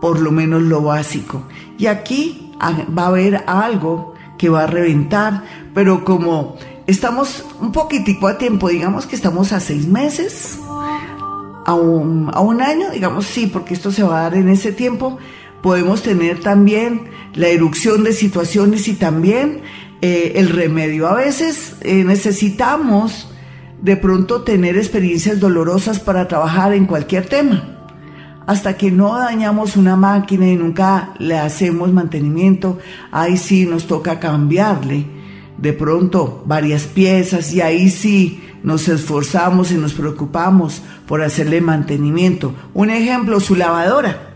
por 0.01 0.19
lo 0.19 0.33
menos 0.33 0.63
lo 0.63 0.83
básico. 0.83 1.45
Y 1.79 1.87
aquí 1.87 2.53
va 2.61 3.05
a 3.05 3.07
haber 3.07 3.45
algo 3.47 4.15
que 4.37 4.49
va 4.49 4.65
a 4.65 4.67
reventar, 4.67 5.45
pero 5.75 6.05
como 6.05 6.57
estamos 6.89 7.45
un 7.61 7.71
poquitico 7.71 8.27
a 8.27 8.37
tiempo, 8.37 8.69
digamos 8.69 9.07
que 9.07 9.15
estamos 9.15 9.53
a 9.53 9.61
seis 9.61 9.87
meses, 9.87 10.59
a 11.67 11.75
un, 11.75 12.31
a 12.33 12.41
un 12.41 12.63
año, 12.63 12.91
digamos 12.91 13.27
sí, 13.27 13.47
porque 13.47 13.75
esto 13.75 13.93
se 13.93 14.03
va 14.03 14.19
a 14.19 14.23
dar 14.23 14.35
en 14.35 14.49
ese 14.49 14.73
tiempo, 14.73 15.19
podemos 15.63 16.03
tener 16.03 16.41
también 16.41 17.11
la 17.35 17.49
erupción 17.49 18.05
de 18.05 18.13
situaciones 18.13 18.89
y 18.89 18.95
también 18.95 19.63
eh, 20.01 20.33
el 20.37 20.51
remedio. 20.51 21.09
A 21.09 21.15
veces 21.15 21.75
eh, 21.81 22.05
necesitamos 22.05 23.29
de 23.83 23.97
pronto 23.97 24.43
tener 24.43 24.77
experiencias 24.77 25.41
dolorosas 25.41 26.01
para 26.01 26.29
trabajar 26.29 26.73
en 26.73 26.87
cualquier 26.87 27.27
tema. 27.27 27.75
Hasta 28.47 28.77
que 28.77 28.91
no 28.91 29.17
dañamos 29.17 29.77
una 29.77 29.97
máquina 29.97 30.49
y 30.49 30.57
nunca 30.57 31.15
le 31.19 31.37
hacemos 31.37 31.93
mantenimiento, 31.93 32.79
ahí 33.11 33.37
sí 33.37 33.67
nos 33.67 33.87
toca 33.87 34.19
cambiarle 34.19 35.05
de 35.59 35.73
pronto 35.73 36.43
varias 36.47 36.85
piezas 36.85 37.53
y 37.53 37.61
ahí 37.61 37.91
sí 37.91 38.43
nos 38.63 38.89
esforzamos 38.89 39.71
y 39.71 39.75
nos 39.75 39.93
preocupamos 39.93 40.83
por 41.07 41.23
hacerle 41.23 41.61
mantenimiento. 41.61 42.55
Un 42.75 42.91
ejemplo, 42.91 43.41
su 43.41 43.55
lavadora. 43.55 44.28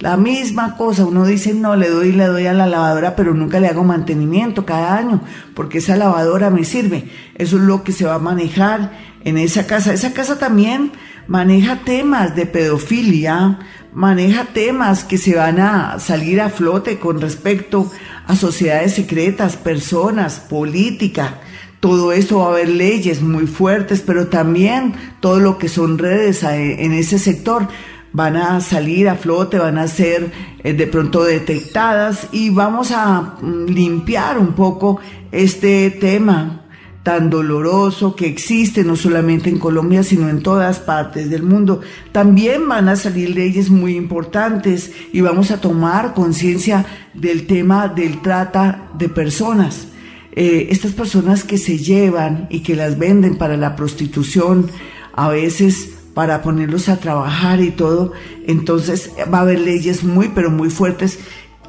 La 0.00 0.16
misma 0.16 0.76
cosa, 0.76 1.04
uno 1.04 1.26
dice, 1.26 1.54
no, 1.54 1.74
le 1.74 1.88
doy, 1.88 2.12
le 2.12 2.26
doy 2.26 2.46
a 2.46 2.52
la 2.52 2.66
lavadora, 2.66 3.16
pero 3.16 3.34
nunca 3.34 3.58
le 3.58 3.66
hago 3.66 3.82
mantenimiento 3.82 4.64
cada 4.64 4.96
año, 4.96 5.22
porque 5.54 5.78
esa 5.78 5.96
lavadora 5.96 6.50
me 6.50 6.64
sirve. 6.64 7.10
Eso 7.34 7.56
es 7.56 7.62
lo 7.62 7.82
que 7.82 7.90
se 7.90 8.04
va 8.04 8.14
a 8.14 8.20
manejar 8.20 8.92
en 9.24 9.38
esa 9.38 9.66
casa. 9.66 9.92
Esa 9.92 10.12
casa 10.12 10.38
también 10.38 10.92
maneja 11.26 11.80
temas 11.84 12.36
de 12.36 12.46
pedofilia, 12.46 13.58
maneja 13.92 14.44
temas 14.44 15.02
que 15.02 15.18
se 15.18 15.34
van 15.34 15.58
a 15.58 15.98
salir 15.98 16.40
a 16.40 16.50
flote 16.50 17.00
con 17.00 17.20
respecto 17.20 17.90
a 18.28 18.36
sociedades 18.36 18.94
secretas, 18.94 19.56
personas, 19.56 20.38
política. 20.38 21.40
Todo 21.80 22.12
esto 22.12 22.38
va 22.38 22.46
a 22.46 22.50
haber 22.50 22.68
leyes 22.68 23.20
muy 23.20 23.48
fuertes, 23.48 24.00
pero 24.00 24.28
también 24.28 24.94
todo 25.18 25.40
lo 25.40 25.58
que 25.58 25.68
son 25.68 25.98
redes 25.98 26.44
en 26.44 26.92
ese 26.92 27.18
sector 27.18 27.68
van 28.12 28.36
a 28.36 28.60
salir 28.60 29.08
a 29.08 29.16
flote, 29.16 29.58
van 29.58 29.78
a 29.78 29.88
ser 29.88 30.30
eh, 30.62 30.72
de 30.72 30.86
pronto 30.86 31.24
detectadas 31.24 32.28
y 32.32 32.50
vamos 32.50 32.90
a 32.90 33.36
mm, 33.40 33.66
limpiar 33.66 34.38
un 34.38 34.52
poco 34.54 35.00
este 35.30 35.90
tema 35.90 36.64
tan 37.02 37.30
doloroso 37.30 38.14
que 38.14 38.26
existe 38.26 38.84
no 38.84 38.94
solamente 38.94 39.48
en 39.48 39.58
Colombia, 39.58 40.02
sino 40.02 40.28
en 40.28 40.42
todas 40.42 40.78
partes 40.78 41.30
del 41.30 41.42
mundo. 41.42 41.80
También 42.12 42.68
van 42.68 42.88
a 42.88 42.96
salir 42.96 43.30
leyes 43.30 43.70
muy 43.70 43.96
importantes 43.96 44.92
y 45.12 45.22
vamos 45.22 45.50
a 45.50 45.60
tomar 45.60 46.12
conciencia 46.12 46.84
del 47.14 47.46
tema 47.46 47.88
del 47.88 48.20
trata 48.20 48.90
de 48.98 49.08
personas. 49.08 49.88
Eh, 50.32 50.68
estas 50.70 50.92
personas 50.92 51.44
que 51.44 51.56
se 51.56 51.78
llevan 51.78 52.46
y 52.50 52.60
que 52.60 52.76
las 52.76 52.98
venden 52.98 53.38
para 53.38 53.56
la 53.56 53.74
prostitución, 53.74 54.70
a 55.14 55.28
veces 55.28 55.97
para 56.18 56.42
ponerlos 56.42 56.88
a 56.88 56.96
trabajar 56.96 57.60
y 57.60 57.70
todo. 57.70 58.10
Entonces 58.44 59.12
va 59.32 59.38
a 59.38 59.42
haber 59.42 59.60
leyes 59.60 60.02
muy, 60.02 60.32
pero 60.34 60.50
muy 60.50 60.68
fuertes 60.68 61.20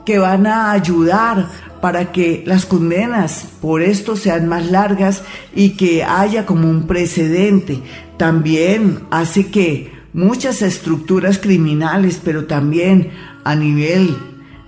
que 0.07 0.17
van 0.17 0.47
a 0.47 0.71
ayudar 0.71 1.47
para 1.81 2.11
que 2.11 2.41
las 2.47 2.65
condenas 2.65 3.45
por 3.61 3.83
esto 3.83 4.15
sean 4.15 4.47
más 4.47 4.71
largas 4.71 5.21
y 5.53 5.77
que 5.77 6.03
haya 6.03 6.47
como 6.47 6.67
un 6.67 6.87
precedente. 6.87 7.83
También 8.17 9.01
hace 9.11 9.51
que 9.51 9.91
muchas 10.13 10.63
estructuras 10.63 11.37
criminales, 11.37 12.19
pero 12.23 12.45
también 12.45 13.11
a 13.43 13.53
nivel 13.53 14.17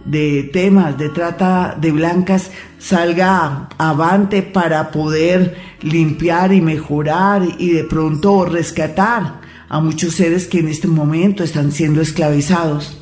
de 0.05 0.47
temas 0.53 0.95
de 0.99 1.09
trata 1.09 1.75
de 1.81 1.91
blancas 1.91 2.51
salga 2.77 3.67
avante 3.79 4.43
para 4.43 4.91
poder 4.91 5.57
limpiar 5.81 6.53
y 6.53 6.61
mejorar 6.61 7.41
y 7.57 7.71
de 7.71 7.83
pronto 7.83 8.45
rescatar 8.45 9.40
a 9.71 9.79
muchos 9.79 10.15
seres 10.15 10.47
que 10.47 10.59
en 10.59 10.67
este 10.67 10.89
momento 10.89 11.45
están 11.45 11.71
siendo 11.71 12.01
esclavizados. 12.01 12.97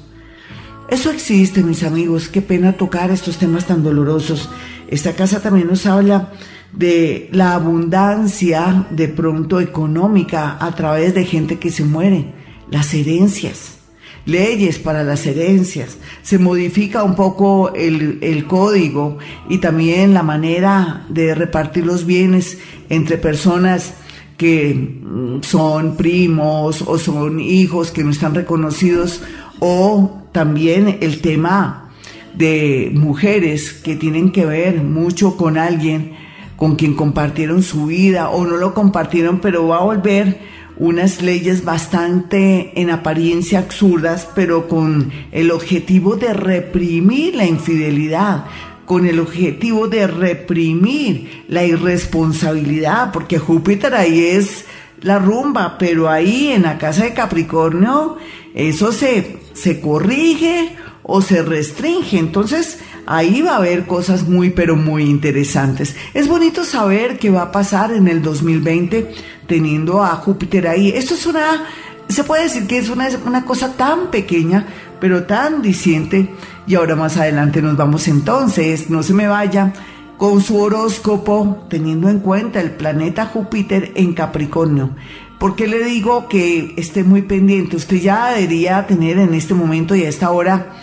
Eso 0.88 1.10
existe, 1.10 1.64
mis 1.64 1.82
amigos, 1.82 2.30
qué 2.30 2.44
pena 2.44 2.74
tocar 2.74 3.10
estos 3.10 3.38
temas 3.38 3.66
tan 3.66 3.82
dolorosos. 3.82 4.52
Esta 4.88 5.14
casa 5.14 5.42
también 5.42 5.68
nos 5.68 5.88
habla 5.88 6.32
de 6.72 7.28
la 7.32 7.56
abundancia 7.56 8.86
de 8.92 9.08
pronto 9.08 9.60
económica 9.60 10.58
a 10.60 10.76
través 10.76 11.16
de 11.16 11.26
gente 11.26 11.58
que 11.58 11.72
se 11.72 11.84
muere, 11.84 12.36
las 12.70 12.94
herencias, 12.94 13.80
leyes 14.28 14.78
para 14.78 15.04
las 15.04 15.26
herencias, 15.26 15.98
se 16.22 16.38
modifica 16.38 17.04
un 17.04 17.16
poco 17.16 17.74
el, 17.74 18.20
el 18.22 18.46
código 18.46 19.18
y 19.50 19.58
también 19.58 20.14
la 20.14 20.22
manera 20.22 21.04
de 21.10 21.34
repartir 21.34 21.88
los 21.88 22.06
bienes 22.06 22.60
entre 22.90 23.18
personas 23.18 23.96
que 24.40 25.02
son 25.42 25.98
primos 25.98 26.82
o 26.82 26.98
son 26.98 27.42
hijos 27.42 27.92
que 27.92 28.06
no 28.06 28.12
están 28.12 28.34
reconocidos, 28.34 29.22
o 29.60 30.22
también 30.32 31.00
el 31.02 31.20
tema 31.20 31.92
de 32.36 32.90
mujeres 32.96 33.74
que 33.74 33.98
tienen 33.98 34.32
que 34.32 34.46
ver 34.46 34.82
mucho 34.82 35.36
con 35.36 35.58
alguien 35.58 36.14
con 36.56 36.78
quien 36.78 36.94
compartieron 36.94 37.64
su 37.64 37.88
vida 37.88 38.30
o 38.30 38.46
no 38.46 38.56
lo 38.56 38.74
compartieron, 38.74 39.40
pero 39.40 39.68
va 39.68 39.80
a 39.80 39.84
volver 39.84 40.40
unas 40.78 41.22
leyes 41.22 41.66
bastante 41.66 42.80
en 42.80 42.92
apariencia 42.92 43.60
absurdas, 43.60 44.30
pero 44.36 44.70
con 44.70 45.12
el 45.34 45.52
objetivo 45.52 46.16
de 46.16 46.34
reprimir 46.34 47.36
la 47.36 47.46
infidelidad, 47.46 48.46
con 48.90 49.06
el 49.06 49.20
objetivo 49.20 49.88
de 49.88 50.08
reprimir 50.08 51.44
la 51.48 51.64
irresponsabilidad, 51.64 53.12
porque 53.12 53.38
Júpiter 53.38 53.94
ahí 53.94 54.20
es 54.20 54.66
la 55.02 55.20
rumba, 55.20 55.78
pero 55.78 56.10
ahí 56.10 56.48
en 56.48 56.64
la 56.64 56.80
casa 56.80 57.04
de 57.04 57.14
Capricornio 57.14 58.18
eso 58.56 58.92
se, 58.92 59.42
se 59.54 59.80
corrige 59.80 60.76
o 61.04 61.22
se 61.22 61.44
restringe. 61.44 62.18
Entonces 62.18 62.80
ahí 63.06 63.44
va 63.44 63.52
a 63.52 63.58
haber 63.58 63.86
cosas 63.86 64.28
muy, 64.28 64.50
pero 64.50 64.76
muy 64.76 65.04
interesantes. 65.04 65.96
Es 66.16 66.28
bonito 66.28 66.66
saber 66.66 67.20
qué 67.20 67.30
va 67.30 67.44
a 67.44 67.52
pasar 67.52 67.92
en 67.92 68.08
el 68.08 68.24
2020 68.24 69.14
teniendo 69.46 70.04
a 70.04 70.16
Júpiter 70.16 70.68
ahí. 70.68 70.90
Esto 70.90 71.14
es 71.14 71.28
una, 71.28 71.64
se 72.08 72.24
puede 72.24 72.46
decir 72.46 72.66
que 72.66 72.80
es 72.80 72.90
una, 72.90 73.08
una 73.24 73.46
cosa 73.46 73.78
tan 73.78 74.10
pequeña, 74.10 74.66
pero 75.00 75.26
tan 75.26 75.62
diciente. 75.62 76.28
Y 76.70 76.76
ahora 76.76 76.96
más 76.96 77.18
adelante 77.18 77.64
nos 77.64 77.76
vamos 77.76 78.08
entonces, 78.08 78.92
no 78.92 79.02
se 79.02 79.16
me 79.16 79.26
vaya 79.26 79.74
con 80.18 80.40
su 80.40 80.56
horóscopo, 80.56 81.66
teniendo 81.68 82.10
en 82.10 82.20
cuenta 82.20 82.62
el 82.62 82.70
planeta 82.70 83.26
Júpiter 83.26 83.92
en 83.96 84.14
Capricornio. 84.14 84.92
¿Por 85.40 85.56
qué 85.56 85.66
le 85.66 85.84
digo 85.84 86.28
que 86.30 86.76
esté 86.78 87.04
muy 87.04 87.24
pendiente? 87.24 87.76
Usted 87.76 87.98
ya 87.98 88.36
debería 88.36 88.86
tener 88.86 89.18
en 89.18 89.34
este 89.34 89.56
momento 89.56 89.96
y 89.96 90.04
a 90.04 90.10
esta 90.10 90.30
hora 90.30 90.74